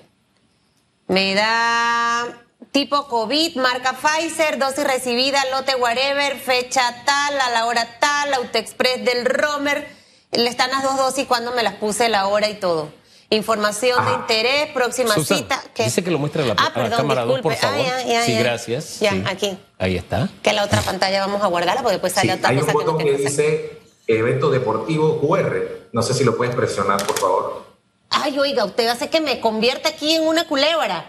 Me 1.09 1.35
da 1.35 2.29
tipo 2.71 3.09
COVID, 3.09 3.57
marca 3.57 3.95
Pfizer, 3.95 4.59
dosis 4.59 4.85
recibida, 4.85 5.43
lote 5.51 5.75
whatever, 5.75 6.39
fecha 6.39 6.83
tal, 7.05 7.41
a 7.41 7.51
la 7.51 7.67
hora 7.67 7.99
tal, 7.99 8.33
AutoExpress 8.35 9.05
del 9.05 9.25
Romer. 9.27 10.01
Le 10.33 10.49
están 10.49 10.71
las 10.71 10.83
dos 10.83 10.97
dosis 10.97 11.27
cuando 11.27 11.53
me 11.53 11.63
las 11.63 11.75
puse, 11.75 12.09
la 12.09 12.29
hora 12.29 12.49
y 12.49 12.55
todo. 12.55 12.93
Información 13.33 14.05
de 14.05 14.13
interés, 14.13 14.71
próxima 14.73 15.15
cita. 15.15 15.63
Dice 15.77 16.03
que 16.03 16.11
lo 16.11 16.19
muestra 16.19 16.43
a 16.43 16.47
la, 16.47 16.55
ah, 16.59 16.73
cámara 16.73 17.25
2, 17.25 17.41
por 17.41 17.55
favor. 17.55 17.87
Ah, 17.89 18.23
sí, 18.25 18.35
gracias. 18.35 18.99
Ya, 18.99 19.13
aquí. 19.27 19.57
Ahí 19.79 19.97
está. 19.97 20.29
Que 20.43 20.53
la 20.53 20.65
otra 20.65 20.83
pantalla 20.83 21.21
vamos 21.27 21.41
a 21.43 21.47
guardarla 21.47 21.83
porque 21.83 21.95
después 21.95 22.13
sale 22.13 22.35
otra 22.35 22.51
hay 22.51 22.59
cosa 22.59 22.73
un 22.73 22.75
botón 22.75 22.99
que, 22.99 23.13
dice 23.13 23.81
evento 24.09 24.51
deportivo 24.51 25.21
QR. 25.21 25.89
No 25.93 26.03
sé 26.03 26.15
si 26.15 26.25
lo 26.25 26.37
puedes 26.37 26.57
presionar, 26.57 27.05
por 27.07 27.19
favor. 27.19 27.67
Ay, 28.11 28.37
oiga, 28.37 28.65
usted 28.65 28.89
hace 28.89 29.09
que 29.09 29.21
me 29.21 29.41
convierta 29.41 29.91
aquí 29.91 30.15
en 30.15 30.27
una 30.27 30.49
culebra. 30.49 31.09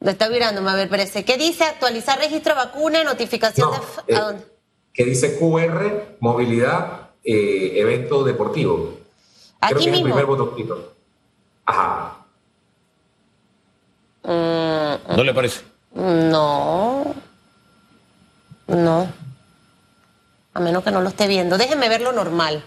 Lo 0.00 0.10
está 0.10 0.28
mirándome, 0.28 0.68
a 0.68 0.74
ver, 0.74 0.88
parece. 0.88 1.24
¿Qué 1.24 1.36
dice? 1.36 1.62
Actualizar 1.62 2.18
registro 2.18 2.56
vacuna, 2.56 3.04
notificación 3.04 3.70
de... 3.70 3.76
¿A 3.76 4.18
eh, 4.18 4.20
dónde? 4.20 4.44
Que 4.92 5.04
dice 5.04 5.38
QR, 5.38 6.16
movilidad, 6.18 7.11
eh, 7.24 7.72
evento 7.76 8.24
deportivo. 8.24 8.98
Aquí 9.60 9.74
Creo 9.74 9.84
que 9.84 9.90
mismo. 9.90 9.94
Es 9.94 9.98
el 9.98 10.12
primer 10.12 10.26
botoncito. 10.26 10.92
Ajá. 11.64 12.16
Mm, 14.24 15.16
¿No 15.16 15.24
le 15.24 15.34
parece? 15.34 15.62
No. 15.94 17.14
No. 18.66 19.12
A 20.54 20.60
menos 20.60 20.84
que 20.84 20.90
no 20.90 21.00
lo 21.00 21.08
esté 21.08 21.26
viendo. 21.26 21.58
Déjeme 21.58 21.88
verlo 21.88 22.12
normal. 22.12 22.64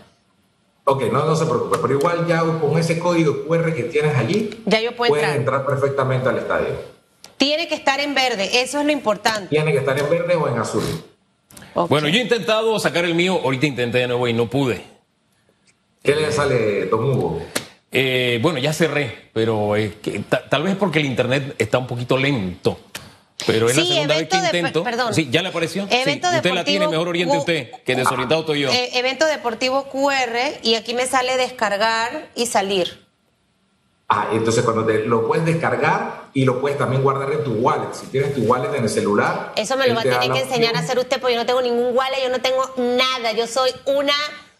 Ok, 0.88 1.03
no, 1.12 1.25
no 1.25 1.35
se 1.35 1.45
preocupe, 1.45 1.79
pero 1.81 1.95
igual 1.95 2.27
ya 2.27 2.41
con 2.41 2.77
ese 2.77 3.00
código 3.00 3.45
QR 3.47 3.74
que 3.74 3.83
tienes 3.83 4.15
allí, 4.15 4.63
ya 4.65 4.79
yo 4.79 4.95
puedo 4.95 5.09
puedes 5.13 5.35
entrar. 5.35 5.65
perfectamente 5.65 6.29
al 6.29 6.38
estadio. 6.38 6.75
Tiene 7.38 7.67
que 7.67 7.74
estar 7.74 8.00
en 8.00 8.13
verde, 8.13 8.62
eso 8.62 8.79
es 8.79 8.85
lo 8.85 8.91
importante. 8.91 9.50
Tiene 9.50 9.71
que 9.71 9.79
estar 9.79 9.97
en 9.97 10.07
verde 10.07 10.35
o 10.35 10.47
en 10.47 10.59
azul. 10.59 10.83
Bueno, 11.75 12.08
yo 12.08 12.20
he 12.20 12.22
intentado 12.22 12.79
sacar 12.79 13.05
el 13.05 13.15
mío, 13.15 13.39
ahorita 13.44 13.65
intenté 13.65 14.00
de 14.00 14.08
nuevo 14.08 14.27
y 14.27 14.34
no 14.34 14.50
pude. 14.50 14.82
¿Qué 16.01 16.15
le 16.15 16.32
sale, 16.32 16.86
Don 16.86 17.03
Hugo? 17.03 17.41
Eh, 17.91 18.39
bueno, 18.41 18.60
ya 18.60 18.74
cerré, 18.74 19.29
pero 19.34 19.74
tal 20.50 20.63
vez 20.63 20.75
porque 20.75 21.00
el 21.00 21.05
internet 21.05 21.55
está 21.58 21.77
un 21.77 21.88
poquito 21.88 22.17
lento. 22.17 22.79
Pero 23.46 23.70
es 23.70 23.75
la 23.75 23.86
segunda 23.86 24.15
vez 24.15 24.29
que 24.29 24.38
intento. 24.38 24.84
Perdón. 24.84 25.13
Sí, 25.13 25.27
¿ya 25.29 25.41
le 25.41 25.50
apareció? 25.50 25.88
Evento 25.89 26.29
sí, 26.29 26.36
usted 26.38 26.53
la 26.53 26.63
tiene, 26.63 26.88
mejor 26.88 27.10
oriente 27.10 27.38
usted, 27.38 27.72
que 27.84 27.96
desorientado 27.96 28.41
estoy 28.41 28.62
yo. 28.62 28.72
Eh, 28.72 28.98
evento 28.98 29.25
deportivo 29.25 29.89
QR 29.89 30.60
y 30.63 30.75
aquí 30.75 30.94
me 30.94 31.05
sale 31.05 31.38
descargar 31.38 32.29
y 32.36 32.46
salir. 32.46 33.04
Ah, 34.07 34.29
entonces 34.33 34.63
cuando 34.63 34.85
te, 34.85 35.00
lo 35.05 35.25
puedes 35.25 35.45
descargar 35.45 36.29
y 36.33 36.45
lo 36.45 36.62
puedes 36.62 36.77
también 36.77 37.01
guardar 37.01 37.31
en 37.31 37.43
tu 37.43 37.53
wallet. 37.53 37.91
Si 37.93 38.05
tienes 38.07 38.35
tu 38.35 38.41
wallet 38.41 38.74
en 38.75 38.83
el 38.83 38.89
celular. 38.89 39.53
Eso 39.55 39.75
me 39.77 39.88
lo 39.88 39.95
va 39.95 40.01
a 40.01 40.03
tener 40.03 40.31
que 40.31 40.41
enseñar 40.41 40.75
a 40.75 40.79
hacer 40.79 41.00
usted 41.00 41.19
porque 41.19 41.33
yo 41.33 41.39
no 41.39 41.45
tengo 41.45 41.62
ningún 41.62 41.95
wallet, 41.95 42.21
yo 42.21 42.29
no 42.29 42.39
tengo 42.39 42.63
nada. 42.77 43.31
Yo 43.31 43.47
soy 43.47 43.71
una 43.85 44.13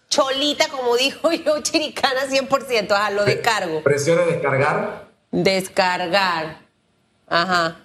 cholita, 0.10 0.68
como 0.70 0.96
dijo 0.96 1.32
yo, 1.46 1.62
chiricana 1.62 2.26
100%. 2.28 2.92
Ajá, 2.92 3.12
lo 3.12 3.24
descargo. 3.24 3.84
Presione 3.84 4.26
descargar. 4.26 5.10
Descargar. 5.32 6.62
Ajá. 7.28 7.82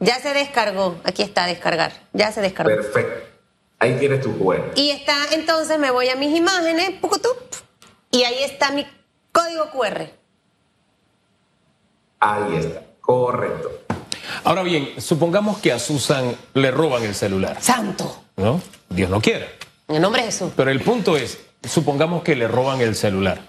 Ya 0.00 0.18
se 0.18 0.34
descargó. 0.34 1.00
Aquí 1.04 1.22
está, 1.22 1.46
descargar. 1.46 1.92
Ya 2.12 2.30
se 2.30 2.42
descargó. 2.42 2.74
Perfecto. 2.74 3.26
Ahí 3.78 3.96
tienes 3.98 4.20
tu 4.20 4.36
QR. 4.38 4.72
Y 4.74 4.90
está, 4.90 5.14
entonces 5.32 5.78
me 5.78 5.90
voy 5.90 6.10
a 6.10 6.16
mis 6.16 6.36
imágenes, 6.36 6.92
y 8.10 8.24
ahí 8.24 8.42
está 8.42 8.72
mi 8.72 8.86
código 9.32 9.70
QR. 9.70 10.19
Ahí 12.20 12.56
está, 12.56 12.82
correcto. 13.00 13.70
Ahora 14.44 14.62
bien, 14.62 14.90
supongamos 14.98 15.58
que 15.58 15.72
a 15.72 15.78
Susan 15.78 16.36
le 16.54 16.70
roban 16.70 17.02
el 17.02 17.14
celular. 17.14 17.56
Santo. 17.60 18.22
¿No? 18.36 18.60
Dios 18.88 19.10
no 19.10 19.20
quiera. 19.20 19.46
En 19.88 19.96
el 19.96 20.02
nombre 20.02 20.22
de 20.22 20.26
Jesús. 20.26 20.52
Pero 20.54 20.70
el 20.70 20.80
punto 20.80 21.16
es, 21.16 21.38
supongamos 21.64 22.22
que 22.22 22.36
le 22.36 22.46
roban 22.46 22.80
el 22.80 22.94
celular. 22.94 23.40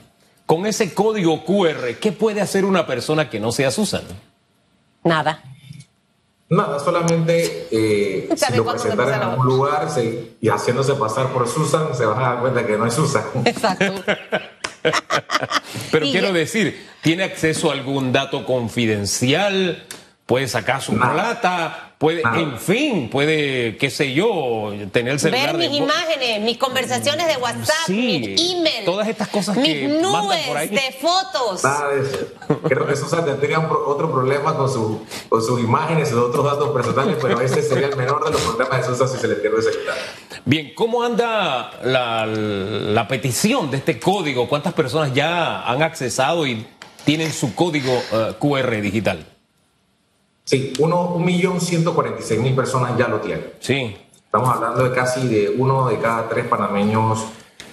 Con 0.46 0.66
ese 0.66 0.94
código 0.94 1.44
QR, 1.46 1.96
¿qué 2.00 2.12
puede 2.12 2.42
hacer 2.42 2.66
una 2.66 2.88
persona 2.88 3.30
que 3.30 3.40
no 3.40 3.52
sea 3.52 3.72
Susan? 3.72 4.04
Nada. 5.04 5.44
Nada, 6.50 6.80
solamente 6.80 7.68
eh, 7.72 8.30
si 8.36 8.56
lo 8.56 8.66
presentan 8.66 9.08
en 9.08 9.22
algún 9.22 9.46
lugar 9.46 9.88
y 10.42 10.50
haciéndose 10.50 10.96
pasar 10.96 11.28
por 11.28 11.48
Susan, 11.48 11.96
se 11.96 12.06
van 12.06 12.20
a 12.20 12.30
dar 12.30 12.40
cuenta 12.42 12.66
que 12.66 12.78
no 12.78 12.86
es 12.86 12.94
Susan. 12.94 13.24
Exacto. 13.46 13.94
Pero 15.92 16.06
quiero 16.08 16.34
decir, 16.34 16.88
¿tiene 17.02 17.24
acceso 17.24 17.70
a 17.70 17.74
algún 17.74 18.12
dato 18.12 18.46
confidencial? 18.46 19.86
¿Puede 20.26 20.48
sacar 20.48 20.82
su 20.82 20.94
plata? 20.94 21.92
Puede, 21.98 22.24
en 22.24 22.58
fin, 22.58 23.10
puede, 23.12 23.78
qué 23.78 23.92
sé 23.92 24.12
yo, 24.14 24.74
tener 24.92 25.14
el 25.14 25.20
celular. 25.20 25.56
Ver 25.56 25.70
mis 25.70 25.78
imágenes, 25.78 26.42
mis 26.42 26.58
conversaciones 26.58 27.28
de 27.28 27.38
WhatsApp, 27.38 27.90
mis 27.90 28.42
emails. 28.42 28.86
Todas 28.86 29.08
estas 29.08 29.28
cosas 29.28 29.56
mis 29.58 29.68
que 29.68 29.88
nubes 29.88 30.48
por 30.48 30.58
ahí. 30.58 30.70
de 30.70 30.98
fotos. 31.00 31.62
Creo 32.64 32.88
que 32.88 32.96
Susan 32.96 33.24
tendría 33.24 33.60
otro 33.60 34.12
problema 34.12 34.58
con, 34.58 34.72
su, 34.72 35.06
con 35.30 35.44
sus 35.44 35.60
imágenes 35.60 36.12
y 36.12 36.16
otros 36.16 36.44
datos 36.44 36.70
personales, 36.72 37.18
pero 37.22 37.40
ese 37.40 37.62
sería 37.62 37.86
el 37.88 37.96
menor 37.96 38.26
de 38.26 38.32
los 38.32 38.42
problemas 38.42 38.80
de 38.80 38.84
Susan 38.86 39.08
si 39.08 39.18
se 39.20 39.28
le 39.28 39.36
pierde 39.36 39.60
ese 39.60 39.74
celular. 39.74 39.98
Bien, 40.46 40.74
¿cómo 40.76 41.04
anda 41.04 41.72
la, 41.84 42.26
la 42.26 43.08
petición 43.08 43.70
de 43.70 43.78
este 43.78 44.00
código? 44.00 44.50
¿Cuántas 44.50 44.74
personas 44.74 45.14
ya 45.14 45.64
han 45.64 45.84
accesado 45.84 46.48
y 46.48 46.66
tienen 47.06 47.32
su 47.32 47.54
código 47.54 47.92
uh, 47.94 48.34
QR 48.40 48.82
digital? 48.82 49.26
Sí, 50.46 50.74
uno, 50.80 51.14
un 51.14 51.24
millón 51.26 51.62
ciento 51.62 51.94
cuarenta 51.94 52.22
y 52.22 52.24
seis 52.24 52.40
mil 52.40 52.56
personas 52.56 52.98
ya 52.98 53.08
lo 53.08 53.20
tienen. 53.20 53.54
Sí. 53.60 53.96
Estamos 54.26 54.50
hablando 54.50 54.84
de 54.84 54.96
casi 54.96 55.28
de 55.28 55.50
uno 55.58 55.88
de 55.88 56.00
cada 56.00 56.28
tres 56.28 56.48
panameños 56.48 57.26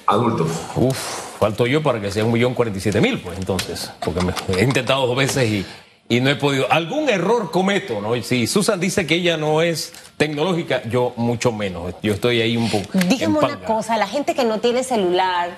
adultos. 0.07 0.49
Uf, 0.77 1.39
falto 1.39 1.67
yo 1.67 1.83
para 1.83 2.01
que 2.01 2.11
sea 2.11 2.25
un 2.25 2.33
millón 2.33 2.55
cuarenta 2.55 2.79
y 2.79 2.83
siete 2.83 3.01
mil, 3.01 3.21
pues 3.21 3.39
entonces, 3.39 3.91
porque 4.05 4.21
me, 4.21 4.35
he 4.59 4.65
intentado 4.65 5.07
dos 5.07 5.17
veces 5.17 5.49
y, 5.49 5.67
y, 6.09 6.21
no 6.21 6.31
he 6.31 6.37
podido. 6.37 6.71
Algún 6.71 7.09
error 7.09 7.51
cometo, 7.51 8.01
¿no? 8.01 8.21
Si 8.23 8.47
Susan 8.47 8.81
dice 8.81 9.07
que 9.07 9.17
ella 9.17 9.37
no 9.37 9.63
es 9.63 9.93
tecnológica, 10.17 10.83
yo 10.89 11.13
mucho 11.17 11.53
menos. 11.53 11.95
Yo 12.03 12.15
estoy 12.15 12.41
ahí 12.41 12.57
un 12.57 12.71
poco. 12.71 12.87
Dígame 13.07 13.39
una 13.39 13.61
cosa, 13.61 13.97
la 13.97 14.07
gente 14.07 14.35
que 14.35 14.45
no 14.45 14.61
tiene 14.61 14.85
celular, 14.85 15.57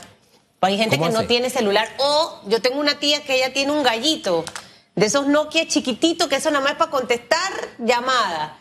hay 0.61 0.77
gente 0.77 0.99
que 0.99 1.11
no 1.11 1.25
tiene 1.27 1.51
celular, 1.51 1.89
o 1.99 2.41
yo 2.47 2.61
tengo 2.61 2.81
una 2.81 2.99
tía 2.99 3.23
que 3.23 3.37
ella 3.37 3.53
tiene 3.53 3.73
un 3.73 3.83
gallito 3.83 4.45
de 4.95 5.07
esos 5.07 5.27
Nokia 5.27 5.67
chiquititos 5.67 6.29
que 6.29 6.37
eso 6.37 6.51
nada 6.51 6.63
más 6.63 6.73
es 6.73 6.79
para 6.79 6.91
contestar 6.91 7.53
llamada. 7.79 8.59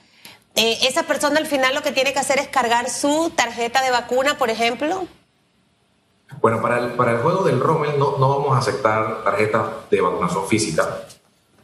Eh, 0.55 0.77
esa 0.83 1.03
persona 1.03 1.39
al 1.39 1.45
final 1.45 1.75
lo 1.75 1.81
que 1.81 1.91
tiene 1.91 2.13
que 2.13 2.19
hacer 2.19 2.39
es 2.39 2.47
cargar 2.47 2.89
su 2.89 3.31
tarjeta 3.35 3.81
de 3.81 3.91
vacuna, 3.91 4.37
por 4.37 4.49
ejemplo. 4.49 5.07
Bueno, 6.41 6.61
para 6.61 6.79
el, 6.79 6.91
para 6.93 7.11
el 7.11 7.17
juego 7.19 7.43
del 7.43 7.59
Rommel 7.59 7.97
no, 7.97 8.17
no 8.17 8.29
vamos 8.29 8.55
a 8.55 8.59
aceptar 8.59 9.23
tarjetas 9.23 9.89
de 9.89 10.01
vacunación 10.01 10.47
física. 10.47 11.01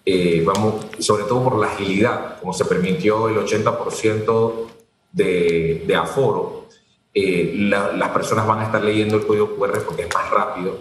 Eh, 0.06 0.44
vamos, 0.46 0.86
sobre 1.00 1.24
todo 1.24 1.44
por 1.44 1.58
la 1.58 1.68
agilidad, 1.68 2.40
como 2.40 2.54
se 2.54 2.66
permitió 2.66 3.28
el 3.28 3.38
80% 3.38 4.54
de, 5.12 5.84
de 5.88 5.96
aforo, 5.96 6.66
eh, 7.18 7.54
las 7.56 8.10
personas 8.10 8.46
van 8.46 8.60
a 8.60 8.66
estar 8.66 8.84
leyendo 8.84 9.16
el 9.16 9.26
código 9.26 9.56
QR 9.56 9.80
porque 9.86 10.02
es 10.02 10.14
más 10.14 10.30
rápido, 10.30 10.78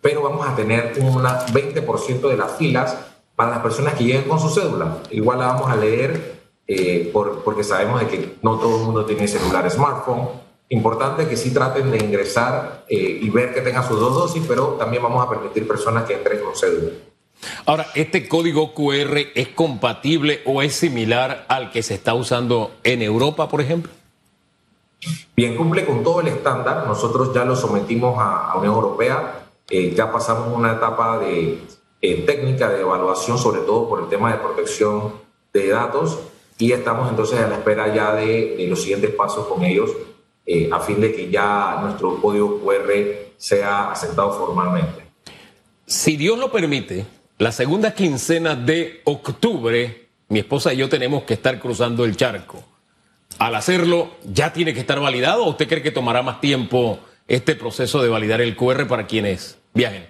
pero 0.00 0.22
vamos 0.22 0.46
a 0.46 0.54
tener 0.54 0.92
un 1.00 1.20
20% 1.22 2.28
de 2.28 2.36
las 2.36 2.56
filas 2.56 2.96
para 3.34 3.50
las 3.50 3.58
personas 3.60 3.94
que 3.94 4.04
lleguen 4.04 4.28
con 4.28 4.38
su 4.38 4.48
cédula. 4.48 4.98
Igual 5.10 5.40
la 5.40 5.46
vamos 5.48 5.68
a 5.68 5.74
leer 5.74 6.40
eh, 6.68 7.10
por, 7.12 7.42
porque 7.42 7.64
sabemos 7.64 8.00
de 8.00 8.06
que 8.06 8.36
no 8.42 8.60
todo 8.60 8.78
el 8.78 8.84
mundo 8.84 9.04
tiene 9.04 9.26
celular 9.26 9.68
smartphone. 9.68 10.28
Importante 10.68 11.26
que 11.26 11.36
sí 11.36 11.52
traten 11.52 11.90
de 11.90 11.98
ingresar 11.98 12.84
eh, 12.88 13.18
y 13.20 13.28
ver 13.30 13.52
que 13.52 13.60
tengan 13.60 13.86
sus 13.86 13.98
dos 13.98 14.14
dosis, 14.14 14.44
pero 14.46 14.76
también 14.78 15.02
vamos 15.02 15.26
a 15.26 15.28
permitir 15.28 15.66
personas 15.66 16.04
que 16.04 16.14
entren 16.14 16.40
con 16.40 16.54
cédula. 16.54 16.92
Ahora, 17.66 17.86
¿este 17.94 18.28
código 18.28 18.74
QR 18.74 19.18
es 19.34 19.48
compatible 19.48 20.42
o 20.46 20.62
es 20.62 20.74
similar 20.74 21.44
al 21.48 21.70
que 21.70 21.82
se 21.82 21.94
está 21.94 22.14
usando 22.14 22.72
en 22.84 23.02
Europa, 23.02 23.48
por 23.48 23.60
ejemplo? 23.60 23.92
Bien, 25.34 25.56
cumple 25.56 25.84
con 25.84 26.02
todo 26.02 26.20
el 26.20 26.28
estándar. 26.28 26.86
Nosotros 26.86 27.34
ya 27.34 27.44
lo 27.44 27.56
sometimos 27.56 28.16
a, 28.18 28.56
Unión 28.56 28.74
Europea. 28.74 29.46
Eh, 29.68 29.92
ya 29.96 30.12
pasamos 30.12 30.56
una 30.56 30.72
etapa 30.72 31.18
de 31.18 31.58
eh, 32.00 32.22
técnica 32.26 32.68
de 32.68 32.80
evaluación, 32.80 33.38
sobre 33.38 33.60
todo 33.62 33.88
por 33.88 34.02
el 34.02 34.08
tema 34.08 34.32
de 34.32 34.38
protección 34.38 35.14
de 35.52 35.68
datos, 35.68 36.18
y 36.58 36.72
estamos 36.72 37.10
entonces 37.10 37.40
a 37.40 37.48
la 37.48 37.56
espera 37.56 37.94
ya 37.94 38.14
de, 38.14 38.66
los 38.68 38.80
siguientes 38.80 39.10
pasos 39.10 39.46
con 39.46 39.64
ellos 39.64 39.90
eh, 40.46 40.68
a 40.72 40.80
fin 40.80 41.00
de 41.00 41.12
que 41.12 41.30
ya 41.30 41.78
nuestro 41.82 42.20
código 42.20 42.60
QR 42.60 42.92
sea 43.36 43.90
aceptado 43.90 44.32
formalmente. 44.32 45.04
Si 45.86 46.16
Dios 46.16 46.38
lo 46.38 46.50
permite, 46.50 47.06
la 47.38 47.52
segunda 47.52 47.94
quincena 47.94 48.54
de 48.54 49.00
octubre, 49.04 50.08
mi 50.28 50.40
esposa 50.40 50.72
y 50.72 50.76
yo 50.76 50.88
tenemos 50.88 51.24
que 51.24 51.34
estar 51.34 51.58
cruzando 51.58 52.04
el 52.04 52.16
charco. 52.16 52.62
Al 53.38 53.54
hacerlo, 53.54 54.10
¿ya 54.24 54.52
tiene 54.52 54.74
que 54.74 54.80
estar 54.80 55.00
validado 55.00 55.44
o 55.44 55.50
usted 55.50 55.68
cree 55.68 55.82
que 55.82 55.90
tomará 55.90 56.22
más 56.22 56.40
tiempo 56.40 56.98
este 57.26 57.54
proceso 57.54 58.02
de 58.02 58.08
validar 58.08 58.40
el 58.40 58.56
QR 58.56 58.86
para 58.86 59.06
quienes 59.06 59.58
viajen? 59.74 60.06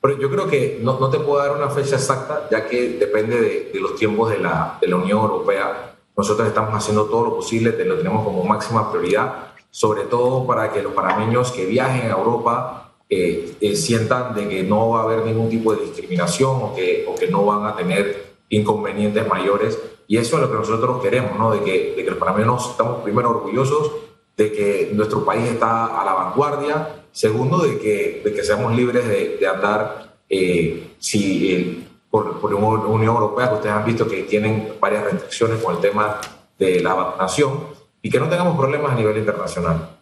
Pero 0.00 0.20
yo 0.20 0.30
creo 0.30 0.46
que 0.46 0.78
no, 0.82 1.10
te 1.10 1.18
puedo 1.18 1.38
dar 1.38 1.56
una 1.56 1.68
fecha 1.68 1.96
exacta, 1.96 2.48
ya 2.50 2.68
que 2.68 2.90
depende 2.90 3.70
de, 3.72 3.80
los 3.80 3.96
tiempos 3.96 4.30
de 4.30 4.38
la, 4.38 4.78
de 4.80 4.86
la, 4.86 4.96
Unión 4.96 5.18
Europea. 5.18 5.96
Nosotros 6.16 6.46
estamos 6.46 6.72
haciendo 6.74 7.06
todo 7.06 7.24
lo 7.24 7.36
posible, 7.36 7.72
te 7.72 7.84
lo 7.84 7.96
tenemos 7.96 8.24
como 8.24 8.44
máxima 8.44 8.90
prioridad, 8.90 9.48
sobre 9.70 10.04
todo 10.04 10.46
para 10.46 10.72
que 10.72 10.82
los 10.82 10.92
panameños 10.92 11.50
que 11.50 11.66
viajen 11.66 12.06
a 12.06 12.14
Europa 12.14 12.85
eh, 13.08 13.56
eh, 13.60 13.76
sientan 13.76 14.34
de 14.34 14.48
que 14.48 14.62
no 14.62 14.90
va 14.90 15.00
a 15.00 15.02
haber 15.04 15.24
ningún 15.24 15.48
tipo 15.48 15.74
de 15.74 15.84
discriminación 15.84 16.56
o 16.62 16.74
que, 16.74 17.06
o 17.08 17.14
que 17.14 17.28
no 17.28 17.44
van 17.44 17.66
a 17.66 17.76
tener 17.76 18.34
inconvenientes 18.48 19.26
mayores. 19.28 19.78
Y 20.08 20.18
eso 20.18 20.36
es 20.36 20.42
lo 20.42 20.50
que 20.50 20.58
nosotros 20.58 21.02
queremos, 21.02 21.38
¿no? 21.38 21.52
De 21.52 21.62
que, 21.62 21.94
de 21.96 22.04
que 22.04 22.10
los 22.10 22.18
panameños 22.18 22.70
estamos 22.70 23.02
primero 23.02 23.30
orgullosos 23.30 23.92
de 24.36 24.52
que 24.52 24.90
nuestro 24.92 25.24
país 25.24 25.44
está 25.48 26.00
a 26.00 26.04
la 26.04 26.12
vanguardia, 26.12 27.04
segundo, 27.10 27.58
de 27.58 27.78
que, 27.78 28.20
de 28.24 28.34
que 28.34 28.44
seamos 28.44 28.76
libres 28.76 29.08
de, 29.08 29.38
de 29.38 29.46
andar 29.46 30.18
eh, 30.28 30.94
si, 30.98 31.86
por, 32.10 32.38
por 32.40 32.54
una 32.54 32.86
Unión 32.86 33.14
Europea, 33.14 33.48
que 33.48 33.54
ustedes 33.54 33.74
han 33.74 33.84
visto 33.84 34.06
que 34.06 34.24
tienen 34.24 34.74
varias 34.80 35.04
restricciones 35.04 35.62
con 35.62 35.76
el 35.76 35.80
tema 35.80 36.20
de 36.58 36.80
la 36.80 36.94
vacunación 36.94 37.60
y 38.02 38.10
que 38.10 38.20
no 38.20 38.28
tengamos 38.28 38.56
problemas 38.56 38.92
a 38.92 38.94
nivel 38.94 39.16
internacional. 39.16 39.95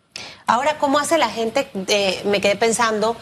Ahora, 0.46 0.78
¿cómo 0.78 0.98
hace 0.98 1.18
la 1.18 1.28
gente? 1.28 1.68
Eh, 1.88 2.22
me 2.26 2.40
quedé 2.40 2.56
pensando 2.56 3.16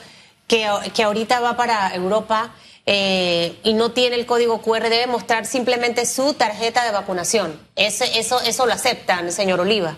que, 0.48 0.68
que, 0.94 1.02
ahorita 1.04 1.40
va 1.40 1.56
para 1.56 1.94
Europa 1.94 2.52
eh, 2.84 3.58
y 3.62 3.74
no 3.74 3.92
tiene 3.92 4.16
el 4.16 4.26
código 4.26 4.60
QR, 4.60 4.82
debe 4.82 5.06
mostrar 5.06 5.46
simplemente 5.46 6.04
su 6.04 6.34
tarjeta 6.34 6.84
de 6.84 6.90
vacunación. 6.90 7.58
Ese, 7.76 8.18
eso, 8.18 8.40
eso 8.40 8.66
lo 8.66 8.72
aceptan, 8.72 9.30
señor 9.30 9.60
Oliva. 9.60 9.96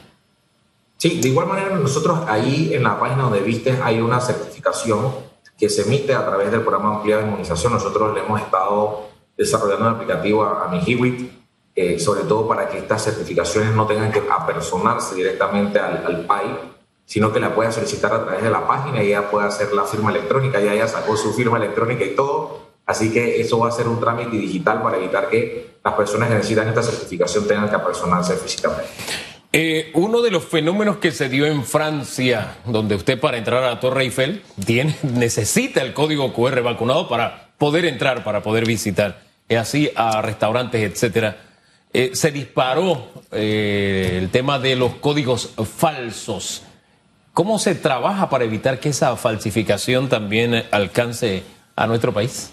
Sí, 0.98 1.20
de 1.20 1.28
igual 1.28 1.46
manera 1.46 1.74
nosotros 1.76 2.20
ahí 2.28 2.72
en 2.72 2.82
la 2.82 2.98
página 2.98 3.24
donde 3.24 3.40
viste 3.40 3.78
hay 3.82 4.00
una 4.00 4.20
certificación 4.20 5.14
que 5.58 5.68
se 5.68 5.82
emite 5.82 6.14
a 6.14 6.24
través 6.24 6.50
del 6.50 6.60
programa 6.60 6.96
ampliado 6.96 7.22
de 7.22 7.28
inmunización. 7.28 7.72
Nosotros 7.72 8.14
le 8.14 8.20
hemos 8.20 8.40
estado 8.40 9.08
desarrollando 9.36 9.88
un 9.88 9.94
aplicativo 9.94 10.44
a, 10.44 10.64
a 10.64 10.68
mi 10.68 10.80
eh, 11.76 11.98
sobre 11.98 12.22
todo 12.22 12.46
para 12.46 12.68
que 12.68 12.78
estas 12.78 13.02
certificaciones 13.02 13.74
no 13.74 13.86
tengan 13.86 14.12
que 14.12 14.22
apersonarse 14.30 15.14
directamente 15.16 15.78
al, 15.78 16.06
al 16.06 16.24
PAI, 16.24 16.58
sino 17.06 17.32
que 17.32 17.40
la 17.40 17.54
pueda 17.54 17.70
solicitar 17.70 18.12
a 18.12 18.24
través 18.24 18.42
de 18.42 18.50
la 18.50 18.66
página 18.66 19.02
y 19.02 19.08
ella 19.08 19.30
pueda 19.30 19.46
hacer 19.46 19.72
la 19.72 19.84
firma 19.84 20.10
electrónica. 20.10 20.60
Ya 20.60 20.72
ella 20.72 20.88
sacó 20.88 21.16
su 21.16 21.32
firma 21.32 21.58
electrónica 21.58 22.04
y 22.04 22.14
todo. 22.14 22.64
Así 22.86 23.12
que 23.12 23.40
eso 23.40 23.58
va 23.58 23.68
a 23.68 23.72
ser 23.72 23.88
un 23.88 24.00
trámite 24.00 24.36
digital 24.36 24.82
para 24.82 24.98
evitar 24.98 25.28
que 25.28 25.76
las 25.82 25.94
personas 25.94 26.28
que 26.28 26.34
necesitan 26.36 26.68
esta 26.68 26.82
certificación 26.82 27.46
tengan 27.46 27.68
que 27.68 27.76
apersonarse 27.76 28.34
físicamente. 28.36 28.84
Eh, 29.52 29.90
uno 29.94 30.20
de 30.20 30.32
los 30.32 30.44
fenómenos 30.44 30.96
que 30.96 31.12
se 31.12 31.28
dio 31.28 31.46
en 31.46 31.64
Francia, 31.64 32.56
donde 32.66 32.96
usted 32.96 33.20
para 33.20 33.36
entrar 33.36 33.62
a 33.62 33.70
la 33.70 33.80
Torre 33.80 34.02
Eiffel 34.02 34.42
tiene, 34.66 34.96
necesita 35.02 35.80
el 35.80 35.94
código 35.94 36.32
QR 36.32 36.60
vacunado 36.62 37.08
para 37.08 37.52
poder 37.56 37.84
entrar, 37.84 38.24
para 38.24 38.42
poder 38.42 38.66
visitar, 38.66 39.22
es 39.48 39.58
así 39.58 39.90
a 39.94 40.20
restaurantes, 40.22 40.82
etcétera. 40.82 41.36
Eh, 41.92 42.10
se 42.14 42.32
disparó 42.32 43.10
eh, 43.30 44.18
el 44.20 44.30
tema 44.30 44.58
de 44.58 44.74
los 44.74 44.96
códigos 44.96 45.54
falsos. 45.78 46.64
¿Cómo 47.34 47.58
se 47.58 47.74
trabaja 47.74 48.30
para 48.30 48.44
evitar 48.44 48.80
que 48.80 48.88
esa 48.88 49.14
falsificación 49.16 50.08
también 50.08 50.64
alcance 50.70 51.42
a 51.76 51.86
nuestro 51.86 52.14
país? 52.14 52.52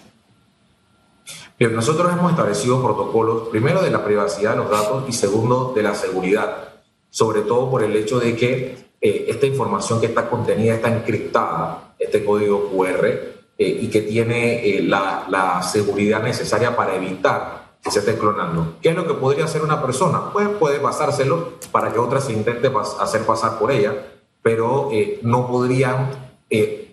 Bien, 1.57 1.73
nosotros 1.73 2.11
hemos 2.11 2.31
establecido 2.31 2.83
protocolos, 2.83 3.47
primero 3.49 3.81
de 3.81 3.91
la 3.91 4.03
privacidad 4.03 4.51
de 4.51 4.57
los 4.57 4.69
datos 4.69 5.05
y 5.07 5.13
segundo 5.13 5.71
de 5.75 5.83
la 5.83 5.95
seguridad 5.95 6.71
sobre 7.11 7.41
todo 7.41 7.69
por 7.69 7.83
el 7.83 7.95
hecho 7.95 8.19
de 8.19 8.35
que 8.35 8.91
eh, 8.99 9.25
esta 9.27 9.45
información 9.45 9.99
que 9.99 10.07
está 10.07 10.29
contenida 10.29 10.75
está 10.75 10.87
encriptada, 10.87 11.93
este 11.99 12.25
código 12.25 12.69
QR, 12.71 13.05
eh, 13.05 13.27
y 13.57 13.89
que 13.89 14.01
tiene 14.01 14.65
eh, 14.65 14.81
la, 14.81 15.25
la, 15.27 15.61
seguridad 15.61 16.23
necesaria 16.23 16.75
para 16.75 16.95
evitar 16.95 17.75
que 17.83 17.91
se 17.91 17.99
esté 17.99 18.17
clonando. 18.17 18.75
¿Qué 18.81 18.89
es 18.89 18.95
lo 18.95 19.05
que 19.05 19.13
podría 19.13 19.45
hacer 19.45 19.61
una 19.61 19.81
persona? 19.81 20.31
Pues 20.31 20.47
puede 20.47 20.79
pasárselo 20.79 21.53
para 21.71 21.91
que 21.91 21.99
otra 21.99 22.21
se 22.21 22.31
intente 22.31 22.71
hacer 22.99 23.25
pasar 23.25 23.59
por 23.59 23.71
ella, 23.71 23.93
pero 24.41 24.89
no 25.21 25.47
podrían 25.47 26.09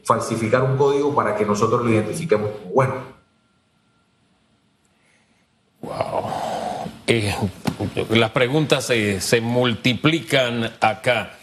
falsificar 0.05 0.63
un 0.63 0.77
código 0.77 1.15
para 1.15 1.37
que 1.37 1.45
nosotros 1.45 1.85
lo 1.85 1.91
identifiquemos 1.91 2.51
como 2.51 2.75
bueno. 2.75 2.95
Wow. 5.83 6.25
Eh, 7.07 7.35
las 8.11 8.31
preguntas 8.31 8.85
se, 8.85 9.21
se 9.21 9.41
multiplican 9.41 10.73
acá. 10.81 11.39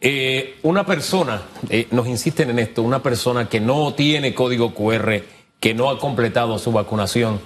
Eh, 0.00 0.58
una 0.62 0.86
persona, 0.86 1.42
eh, 1.68 1.88
nos 1.90 2.06
insisten 2.06 2.50
en 2.50 2.60
esto, 2.60 2.82
una 2.82 3.02
persona 3.02 3.48
que 3.48 3.58
no 3.58 3.94
tiene 3.94 4.34
código 4.34 4.74
QR, 4.74 5.22
que 5.58 5.74
no 5.74 5.90
ha 5.90 5.98
completado 5.98 6.58
su 6.58 6.70
vacunación 6.70 7.40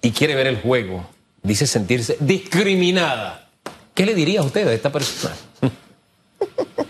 y 0.00 0.12
quiere 0.12 0.36
ver 0.36 0.46
el 0.46 0.60
juego, 0.60 1.04
dice 1.42 1.66
sentirse 1.66 2.16
discriminada. 2.20 3.48
¿Qué 3.94 4.06
le 4.06 4.14
diría 4.14 4.40
a 4.40 4.44
usted 4.44 4.68
a 4.68 4.72
esta 4.72 4.92
persona? 4.92 5.34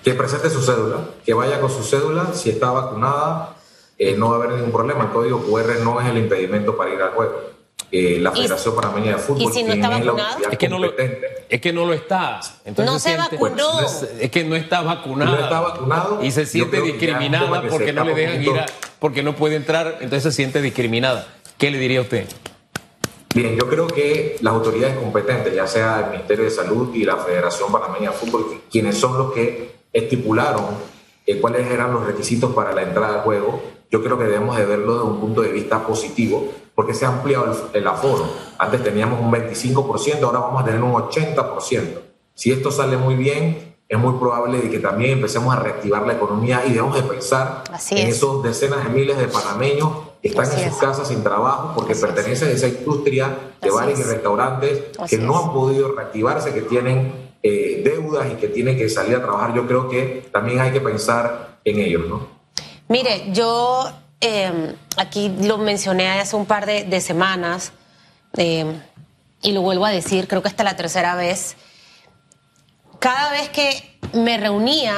Que 0.02 0.14
presente 0.14 0.50
su 0.50 0.62
cédula, 0.62 0.98
que 1.24 1.34
vaya 1.34 1.60
con 1.60 1.70
su 1.70 1.82
cédula, 1.82 2.32
si 2.32 2.50
está 2.50 2.70
vacunada, 2.70 3.56
eh, 3.98 4.14
no 4.16 4.30
va 4.30 4.36
a 4.36 4.38
haber 4.38 4.56
ningún 4.56 4.72
problema. 4.72 5.04
El 5.04 5.10
código 5.10 5.42
QR 5.42 5.80
no 5.82 6.00
es 6.00 6.08
el 6.08 6.18
impedimento 6.18 6.76
para 6.76 6.94
ir 6.94 7.02
al 7.02 7.10
juego 7.10 7.48
eh, 7.90 8.18
la 8.20 8.32
Federación 8.32 8.74
Panameña 8.74 9.12
de 9.12 9.18
Fútbol. 9.18 9.50
¿Y 9.50 9.54
si 9.54 9.62
no 9.62 9.72
está 9.72 9.88
vacunado? 9.88 10.38
Es 10.50 10.58
que 10.58 10.68
no, 10.68 10.78
lo, 10.78 10.92
es 11.48 11.60
que 11.60 11.72
no 11.72 11.86
lo 11.86 11.94
está. 11.94 12.40
Entonces 12.66 12.92
no 12.92 12.98
se, 12.98 13.08
siente, 13.08 13.36
vacunó. 13.36 13.78
Pues, 13.78 14.08
es 14.20 14.30
que 14.30 14.44
no 14.44 14.56
está 14.56 14.82
vacunado. 14.82 15.36
No 15.36 15.42
está 15.42 15.60
vacunado. 15.60 16.22
Y 16.22 16.30
se 16.30 16.44
siente 16.44 16.82
discriminada 16.82 17.62
porque 17.68 17.92
no 17.94 18.04
le 18.04 18.14
dejan 18.14 18.42
ir 18.42 18.58
a, 18.58 18.66
porque 18.98 19.22
no 19.22 19.34
puede 19.34 19.56
entrar, 19.56 19.98
entonces 20.00 20.22
se 20.22 20.32
siente 20.32 20.60
discriminada. 20.60 21.26
¿Qué 21.56 21.70
le 21.70 21.78
diría 21.78 22.00
a 22.00 22.02
usted? 22.02 22.28
Bien, 23.34 23.56
yo 23.56 23.68
creo 23.68 23.86
que 23.86 24.36
las 24.42 24.52
autoridades 24.52 24.98
competentes, 24.98 25.54
ya 25.54 25.66
sea 25.66 26.00
el 26.00 26.10
Ministerio 26.10 26.44
de 26.44 26.50
Salud 26.50 26.94
y 26.94 27.04
la 27.04 27.16
Federación 27.16 27.72
Panameña 27.72 28.10
de 28.10 28.16
Fútbol, 28.16 28.62
quienes 28.70 28.98
son 28.98 29.16
los 29.16 29.32
que 29.32 29.77
estipularon 29.92 30.64
eh, 31.26 31.40
cuáles 31.40 31.70
eran 31.70 31.92
los 31.92 32.04
requisitos 32.06 32.52
para 32.54 32.72
la 32.72 32.82
entrada 32.82 33.16
al 33.16 33.20
juego, 33.22 33.60
yo 33.90 34.02
creo 34.02 34.18
que 34.18 34.24
debemos 34.24 34.56
de 34.56 34.64
verlo 34.66 34.94
desde 34.94 35.06
un 35.06 35.20
punto 35.20 35.42
de 35.42 35.50
vista 35.52 35.86
positivo, 35.86 36.48
porque 36.74 36.94
se 36.94 37.04
ha 37.06 37.08
ampliado 37.08 37.46
el, 37.72 37.80
el 37.80 37.86
aforo. 37.86 38.26
Antes 38.58 38.82
teníamos 38.84 39.20
un 39.20 39.30
25%, 39.32 40.22
ahora 40.22 40.38
vamos 40.40 40.62
a 40.62 40.64
tener 40.64 40.82
un 40.82 40.92
80%. 40.92 42.00
Si 42.34 42.52
esto 42.52 42.70
sale 42.70 42.96
muy 42.96 43.14
bien, 43.14 43.74
es 43.88 43.98
muy 43.98 44.18
probable 44.18 44.60
de 44.60 44.70
que 44.70 44.78
también 44.78 45.12
empecemos 45.12 45.54
a 45.56 45.60
reactivar 45.60 46.06
la 46.06 46.12
economía 46.14 46.62
y 46.66 46.70
debemos 46.72 46.94
de 46.94 47.02
pensar 47.02 47.64
en 47.90 48.06
esos 48.08 48.42
decenas 48.42 48.84
de 48.84 48.90
miles 48.90 49.16
de 49.16 49.28
panameños 49.28 49.90
que 50.20 50.28
están 50.28 50.44
Así 50.46 50.60
en 50.62 50.68
sus 50.68 50.78
es. 50.82 50.84
casas 50.88 51.08
sin 51.08 51.22
trabajo 51.22 51.72
porque 51.74 51.92
Así 51.92 52.02
pertenecen 52.02 52.48
a 52.48 52.52
esa 52.52 52.68
industria 52.68 53.28
de 53.62 53.68
Así 53.68 53.76
bares 53.76 53.98
es. 53.98 54.06
y 54.06 54.08
restaurantes 54.10 54.82
que 55.08 55.18
no 55.18 55.38
han 55.38 55.52
podido 55.52 55.92
reactivarse, 55.92 56.52
que 56.52 56.62
tienen 56.62 57.27
eh, 57.42 57.82
deudas 57.84 58.26
y 58.32 58.36
que 58.36 58.48
tienen 58.48 58.76
que 58.76 58.88
salir 58.88 59.16
a 59.16 59.20
trabajar. 59.20 59.54
Yo 59.54 59.66
creo 59.66 59.88
que 59.88 60.28
también 60.32 60.60
hay 60.60 60.72
que 60.72 60.80
pensar 60.80 61.60
en 61.64 61.78
ellos, 61.78 62.08
¿no? 62.08 62.28
Mire, 62.88 63.26
yo 63.32 63.90
eh, 64.20 64.74
aquí 64.96 65.28
lo 65.42 65.58
mencioné 65.58 66.08
hace 66.08 66.34
un 66.34 66.46
par 66.46 66.66
de, 66.66 67.00
semanas 67.00 67.72
eh, 68.36 68.64
y 69.42 69.52
lo 69.52 69.62
vuelvo 69.62 69.84
a 69.84 69.90
decir, 69.90 70.26
creo 70.26 70.42
que 70.42 70.48
esta 70.48 70.62
es 70.62 70.70
la 70.70 70.76
tercera 70.76 71.14
vez. 71.14 71.56
Cada 72.98 73.30
vez 73.30 73.48
que 73.50 73.98
me 74.14 74.38
reunía, 74.38 74.94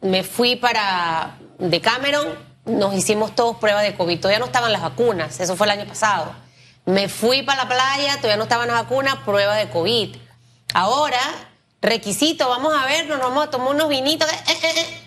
me 0.00 0.22
fui 0.22 0.56
para 0.56 1.38
Decameron, 1.58 2.28
nos 2.64 2.94
hicimos 2.94 3.34
todos 3.34 3.56
pruebas 3.56 3.82
de 3.82 3.94
COVID. 3.94 4.20
Todavía 4.20 4.38
no 4.38 4.46
estaban 4.46 4.70
las 4.70 4.82
vacunas, 4.82 5.40
eso 5.40 5.56
fue 5.56 5.66
el 5.66 5.72
año 5.72 5.86
pasado. 5.86 6.32
Me 6.84 7.08
fui 7.08 7.42
para 7.42 7.64
la 7.64 7.68
playa, 7.68 8.16
todavía 8.16 8.36
no 8.36 8.44
estaban 8.44 8.68
las 8.68 8.82
vacunas, 8.82 9.16
prueba 9.24 9.56
de 9.56 9.68
COVID. 9.70 10.16
Ahora, 10.74 11.20
requisito, 11.82 12.48
vamos 12.48 12.72
a 12.74 12.86
ver, 12.86 13.06
nos 13.08 13.18
vamos 13.18 13.46
a 13.46 13.50
tomar 13.50 13.74
unos 13.74 13.88
vinitos. 13.88 14.30
Eh, 14.32 14.36
eh, 14.48 14.72
eh 14.76 14.98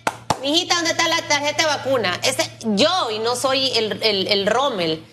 mijita, 0.42 0.76
¿dónde 0.76 0.90
está 0.90 1.08
la 1.08 1.22
tarjeta 1.22 1.62
de 1.62 1.68
vacuna? 1.68 2.20
Yo, 2.74 3.10
y 3.10 3.18
no 3.18 3.34
soy 3.34 3.70
el, 3.76 4.00
el, 4.02 4.28
el 4.28 4.46
Rommel, 4.46 5.04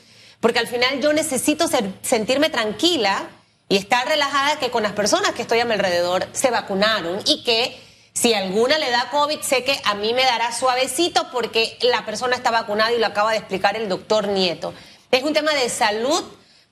porque 0.41 0.59
al 0.59 0.67
final 0.67 0.99
yo 1.01 1.13
necesito 1.13 1.65
sentirme 2.01 2.49
tranquila 2.49 3.29
y 3.69 3.77
estar 3.77 4.05
relajada 4.07 4.59
que 4.59 4.69
con 4.69 4.83
las 4.83 4.91
personas 4.91 5.31
que 5.31 5.41
estoy 5.41 5.61
a 5.61 5.65
mi 5.65 5.73
alrededor 5.73 6.27
se 6.33 6.51
vacunaron 6.51 7.21
y 7.25 7.43
que 7.43 7.79
si 8.13 8.33
alguna 8.33 8.77
le 8.77 8.91
da 8.91 9.09
COVID, 9.09 9.39
sé 9.39 9.63
que 9.63 9.79
a 9.85 9.95
mí 9.95 10.13
me 10.13 10.23
dará 10.23 10.51
suavecito 10.51 11.27
porque 11.31 11.77
la 11.81 12.05
persona 12.05 12.35
está 12.35 12.51
vacunada 12.51 12.91
y 12.91 12.99
lo 12.99 13.07
acaba 13.07 13.31
de 13.31 13.37
explicar 13.37 13.75
el 13.75 13.89
doctor 13.89 14.27
Nieto. 14.27 14.73
Es 15.09 15.23
un 15.23 15.33
tema 15.33 15.53
de 15.53 15.69
salud 15.69 16.23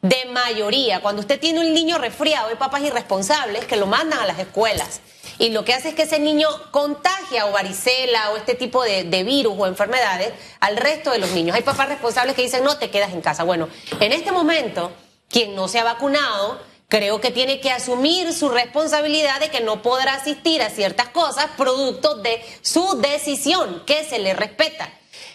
de 0.01 0.25
mayoría. 0.25 1.01
Cuando 1.01 1.21
usted 1.21 1.39
tiene 1.39 1.59
un 1.59 1.73
niño 1.73 1.97
resfriado, 1.97 2.49
hay 2.49 2.55
papás 2.55 2.81
irresponsables 2.81 3.65
que 3.65 3.77
lo 3.77 3.87
mandan 3.87 4.19
a 4.19 4.25
las 4.25 4.39
escuelas 4.39 5.01
y 5.37 5.49
lo 5.49 5.65
que 5.65 5.73
hace 5.73 5.89
es 5.89 5.95
que 5.95 6.03
ese 6.03 6.19
niño 6.19 6.47
contagia 6.71 7.47
o 7.47 7.51
varicela 7.51 8.31
o 8.31 8.37
este 8.37 8.53
tipo 8.53 8.83
de, 8.83 9.23
virus 9.23 9.55
o 9.57 9.65
enfermedades 9.65 10.33
al 10.59 10.77
resto 10.77 11.11
de 11.11 11.17
los 11.17 11.31
niños. 11.31 11.55
Hay 11.55 11.63
papás 11.63 11.89
responsables 11.89 12.35
que 12.35 12.43
dicen, 12.43 12.63
no, 12.63 12.77
te 12.77 12.89
quedas 12.91 13.11
en 13.11 13.21
casa. 13.21 13.43
Bueno, 13.43 13.67
en 13.99 14.11
este 14.11 14.31
momento, 14.31 14.91
quien 15.29 15.55
no 15.55 15.67
se 15.67 15.79
ha 15.79 15.83
vacunado, 15.83 16.61
creo 16.89 17.21
que 17.21 17.31
tiene 17.31 17.59
que 17.59 17.71
asumir 17.71 18.33
su 18.33 18.49
responsabilidad 18.49 19.39
de 19.39 19.49
que 19.49 19.61
no 19.61 19.81
podrá 19.81 20.13
asistir 20.13 20.61
a 20.61 20.69
ciertas 20.69 21.07
cosas 21.07 21.47
producto 21.57 22.15
de 22.15 22.39
su 22.61 22.99
decisión, 23.01 23.83
que 23.87 24.03
se 24.03 24.19
le 24.19 24.33
respeta. 24.33 24.93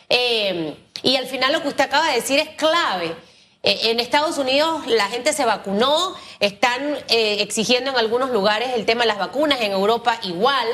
Eh, 0.08 0.76
y 1.02 1.16
al 1.16 1.26
final 1.26 1.52
lo 1.52 1.62
que 1.62 1.68
usted 1.68 1.84
acaba 1.84 2.06
de 2.08 2.14
decir 2.20 2.38
es 2.38 2.50
clave. 2.50 3.12
Eh, 3.66 3.90
en 3.90 4.00
Estados 4.00 4.38
Unidos 4.38 4.86
la 4.86 5.06
gente 5.08 5.32
se 5.34 5.44
vacunó, 5.44 6.14
están 6.40 6.80
eh, 7.08 7.38
exigiendo 7.42 7.90
en 7.90 7.96
algunos 7.96 8.30
lugares 8.30 8.70
el 8.74 8.86
tema 8.86 9.02
de 9.02 9.08
las 9.08 9.18
vacunas, 9.18 9.60
en 9.60 9.72
Europa 9.72 10.18
igual. 10.22 10.66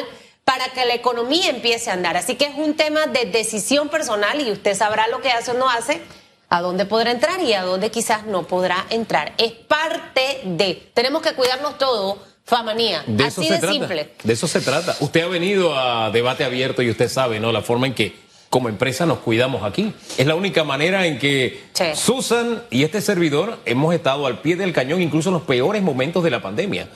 para 0.45 0.69
que 0.71 0.85
la 0.85 0.95
economía 0.95 1.49
empiece 1.51 1.89
a 1.89 1.95
andar. 1.95 2.17
Así 2.17 2.35
que 2.35 2.47
es 2.47 2.55
un 2.57 2.75
tema 2.75 3.07
de 3.07 3.27
decisión 3.27 3.89
personal 3.89 4.41
y 4.41 4.51
usted 4.51 4.75
sabrá 4.77 5.07
lo 5.07 5.21
que 5.23 5.31
hace 5.31 5.53
o 5.53 5.55
no 5.55 5.71
hace, 5.71 6.03
a 6.51 6.61
dónde 6.61 6.85
podrá 6.85 7.13
entrar 7.13 7.41
y 7.41 7.55
a 7.55 7.63
dónde 7.63 7.91
quizás 7.93 8.27
no 8.27 8.43
podrá 8.43 8.85
entrar. 8.91 9.33
Es 9.39 9.53
parte 9.53 10.41
de, 10.45 10.91
tenemos 10.95 11.23
que 11.23 11.35
cuidarnos 11.35 11.79
todo, 11.79 12.19
famanía, 12.45 13.05
De 13.07 13.25
así 13.25 13.43
eso 13.47 13.53
de 13.55 13.59
trata. 13.61 13.73
simple. 13.73 14.11
De 14.25 14.33
eso 14.33 14.49
se 14.49 14.61
trata. 14.61 14.97
Usted 14.99 15.23
ha 15.23 15.29
venido 15.29 15.79
a 15.79 16.11
debate 16.11 16.43
abierto 16.45 16.83
y 16.83 16.91
usted 16.91 17.09
sabe, 17.09 17.39
¿no? 17.39 17.53
La 17.53 17.63
forma 17.63 17.87
en 17.87 17.95
que 17.95 18.13
como 18.53 18.69
empresa 18.69 19.07
nos 19.07 19.21
cuidamos 19.21 19.63
aquí. 19.63 19.95
Es 20.19 20.27
la 20.27 20.35
única 20.35 20.63
manera 20.63 21.07
en 21.07 21.19
que 21.19 21.63
Sí. 21.73 21.85
Susan 21.95 22.63
y 22.71 22.83
este 22.83 23.01
servidor 23.01 23.59
hemos 23.65 23.95
estado 23.95 24.27
al 24.27 24.43
pie 24.43 24.57
del 24.57 24.75
cañón, 24.75 25.01
incluso 25.01 25.31
en 25.31 25.33
los 25.33 25.45
peores 25.45 25.83
momentos 25.83 26.23
de 26.23 26.29
la 26.29 26.43
pandemia. 26.43 26.87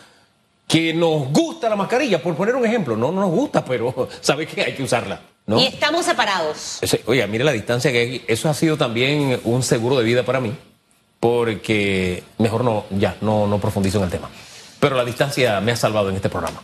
Que 0.69 0.92
nos 0.92 1.29
gusta 1.31 1.71
la 1.71 1.77
mascarilla, 1.77 2.23
por 2.23 2.37
poner 2.37 2.57
un 2.57 2.66
ejemplo. 2.66 2.95
No, 2.95 3.11
no 3.11 3.23
nos 3.23 3.31
gusta, 3.31 3.64
pero 3.64 4.07
sabe 4.21 4.47
que 4.47 4.61
hay 4.61 4.75
que 4.75 4.83
usarla. 4.83 5.23
¿no? 5.47 5.59
Y 5.59 5.64
estamos 5.64 6.05
separados. 6.05 6.81
Oiga, 7.07 7.27
mire 7.27 7.42
la 7.42 7.53
distancia 7.53 7.90
que 7.90 8.01
hay. 8.01 8.25
Eso 8.29 8.51
ha 8.51 8.55
sido 8.55 8.77
también 8.77 9.40
un 9.45 9.62
seguro 9.62 9.97
de 9.97 10.05
vida 10.05 10.25
para 10.25 10.40
mí, 10.40 10.53
porque 11.21 12.23
mejor 12.37 12.64
no, 12.64 12.85
ya, 12.90 13.16
no, 13.23 13.47
no 13.47 13.59
profundizo 13.59 13.97
en 13.97 14.05
el 14.05 14.11
tema. 14.11 14.29
Pero 14.79 14.95
la 14.95 15.07
distancia 15.07 15.59
me 15.62 15.73
ha 15.73 15.77
salvado 15.77 16.11
en 16.11 16.16
este 16.16 16.29
programa. 16.29 16.62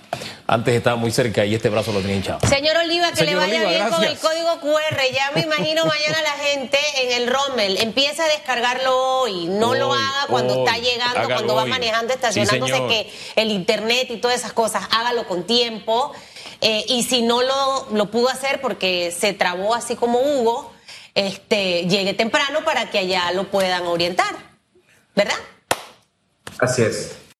Antes 0.52 0.74
estaba 0.74 0.96
muy 0.96 1.10
cerca 1.10 1.46
y 1.46 1.54
este 1.54 1.70
brazo 1.70 1.92
lo 1.92 2.00
tenía 2.00 2.16
hinchado. 2.16 2.46
Señor 2.46 2.76
Oliva, 2.76 3.08
que 3.08 3.24
Señor 3.24 3.40
le 3.40 3.56
vaya 3.56 3.66
Oliva, 3.68 3.70
bien 3.70 3.88
con 3.88 4.04
el 4.04 4.18
código 4.18 4.60
QR. 4.60 5.00
Ya 5.10 5.30
me 5.34 5.40
imagino 5.40 5.86
mañana 5.86 6.20
la 6.20 6.44
gente 6.44 6.78
en 6.96 7.22
el 7.22 7.32
Rommel 7.32 7.78
empieza 7.78 8.22
a 8.24 8.28
descargarlo 8.28 8.94
hoy. 8.94 9.46
No 9.46 9.74
lo 9.74 9.94
haga 9.94 10.26
cuando 10.28 10.60
hoy. 10.60 10.68
está 10.68 10.78
llegando, 10.78 11.24
cuando 11.24 11.54
va 11.54 11.62
hoy. 11.62 11.70
manejando, 11.70 12.12
estacionándose, 12.12 12.86
que 12.86 13.10
el 13.36 13.50
internet 13.50 14.08
y 14.10 14.18
todas 14.18 14.40
esas 14.40 14.52
cosas, 14.52 14.82
hágalo 14.90 15.26
con 15.26 15.44
tiempo. 15.44 16.12
Eh, 16.60 16.84
y 16.86 17.04
si 17.04 17.22
no 17.22 17.40
lo, 17.40 17.88
lo 17.90 18.10
pudo 18.10 18.28
hacer 18.28 18.60
porque 18.60 19.10
se 19.10 19.32
trabó 19.32 19.74
así 19.74 19.96
como 19.96 20.20
Hugo, 20.20 20.70
este, 21.14 21.86
llegue 21.86 22.12
temprano 22.12 22.62
para 22.62 22.90
que 22.90 22.98
allá 22.98 23.32
lo 23.32 23.50
puedan 23.50 23.86
orientar. 23.86 24.34
¿Verdad? 25.14 25.38
Así 26.58 26.82
es. 26.82 27.21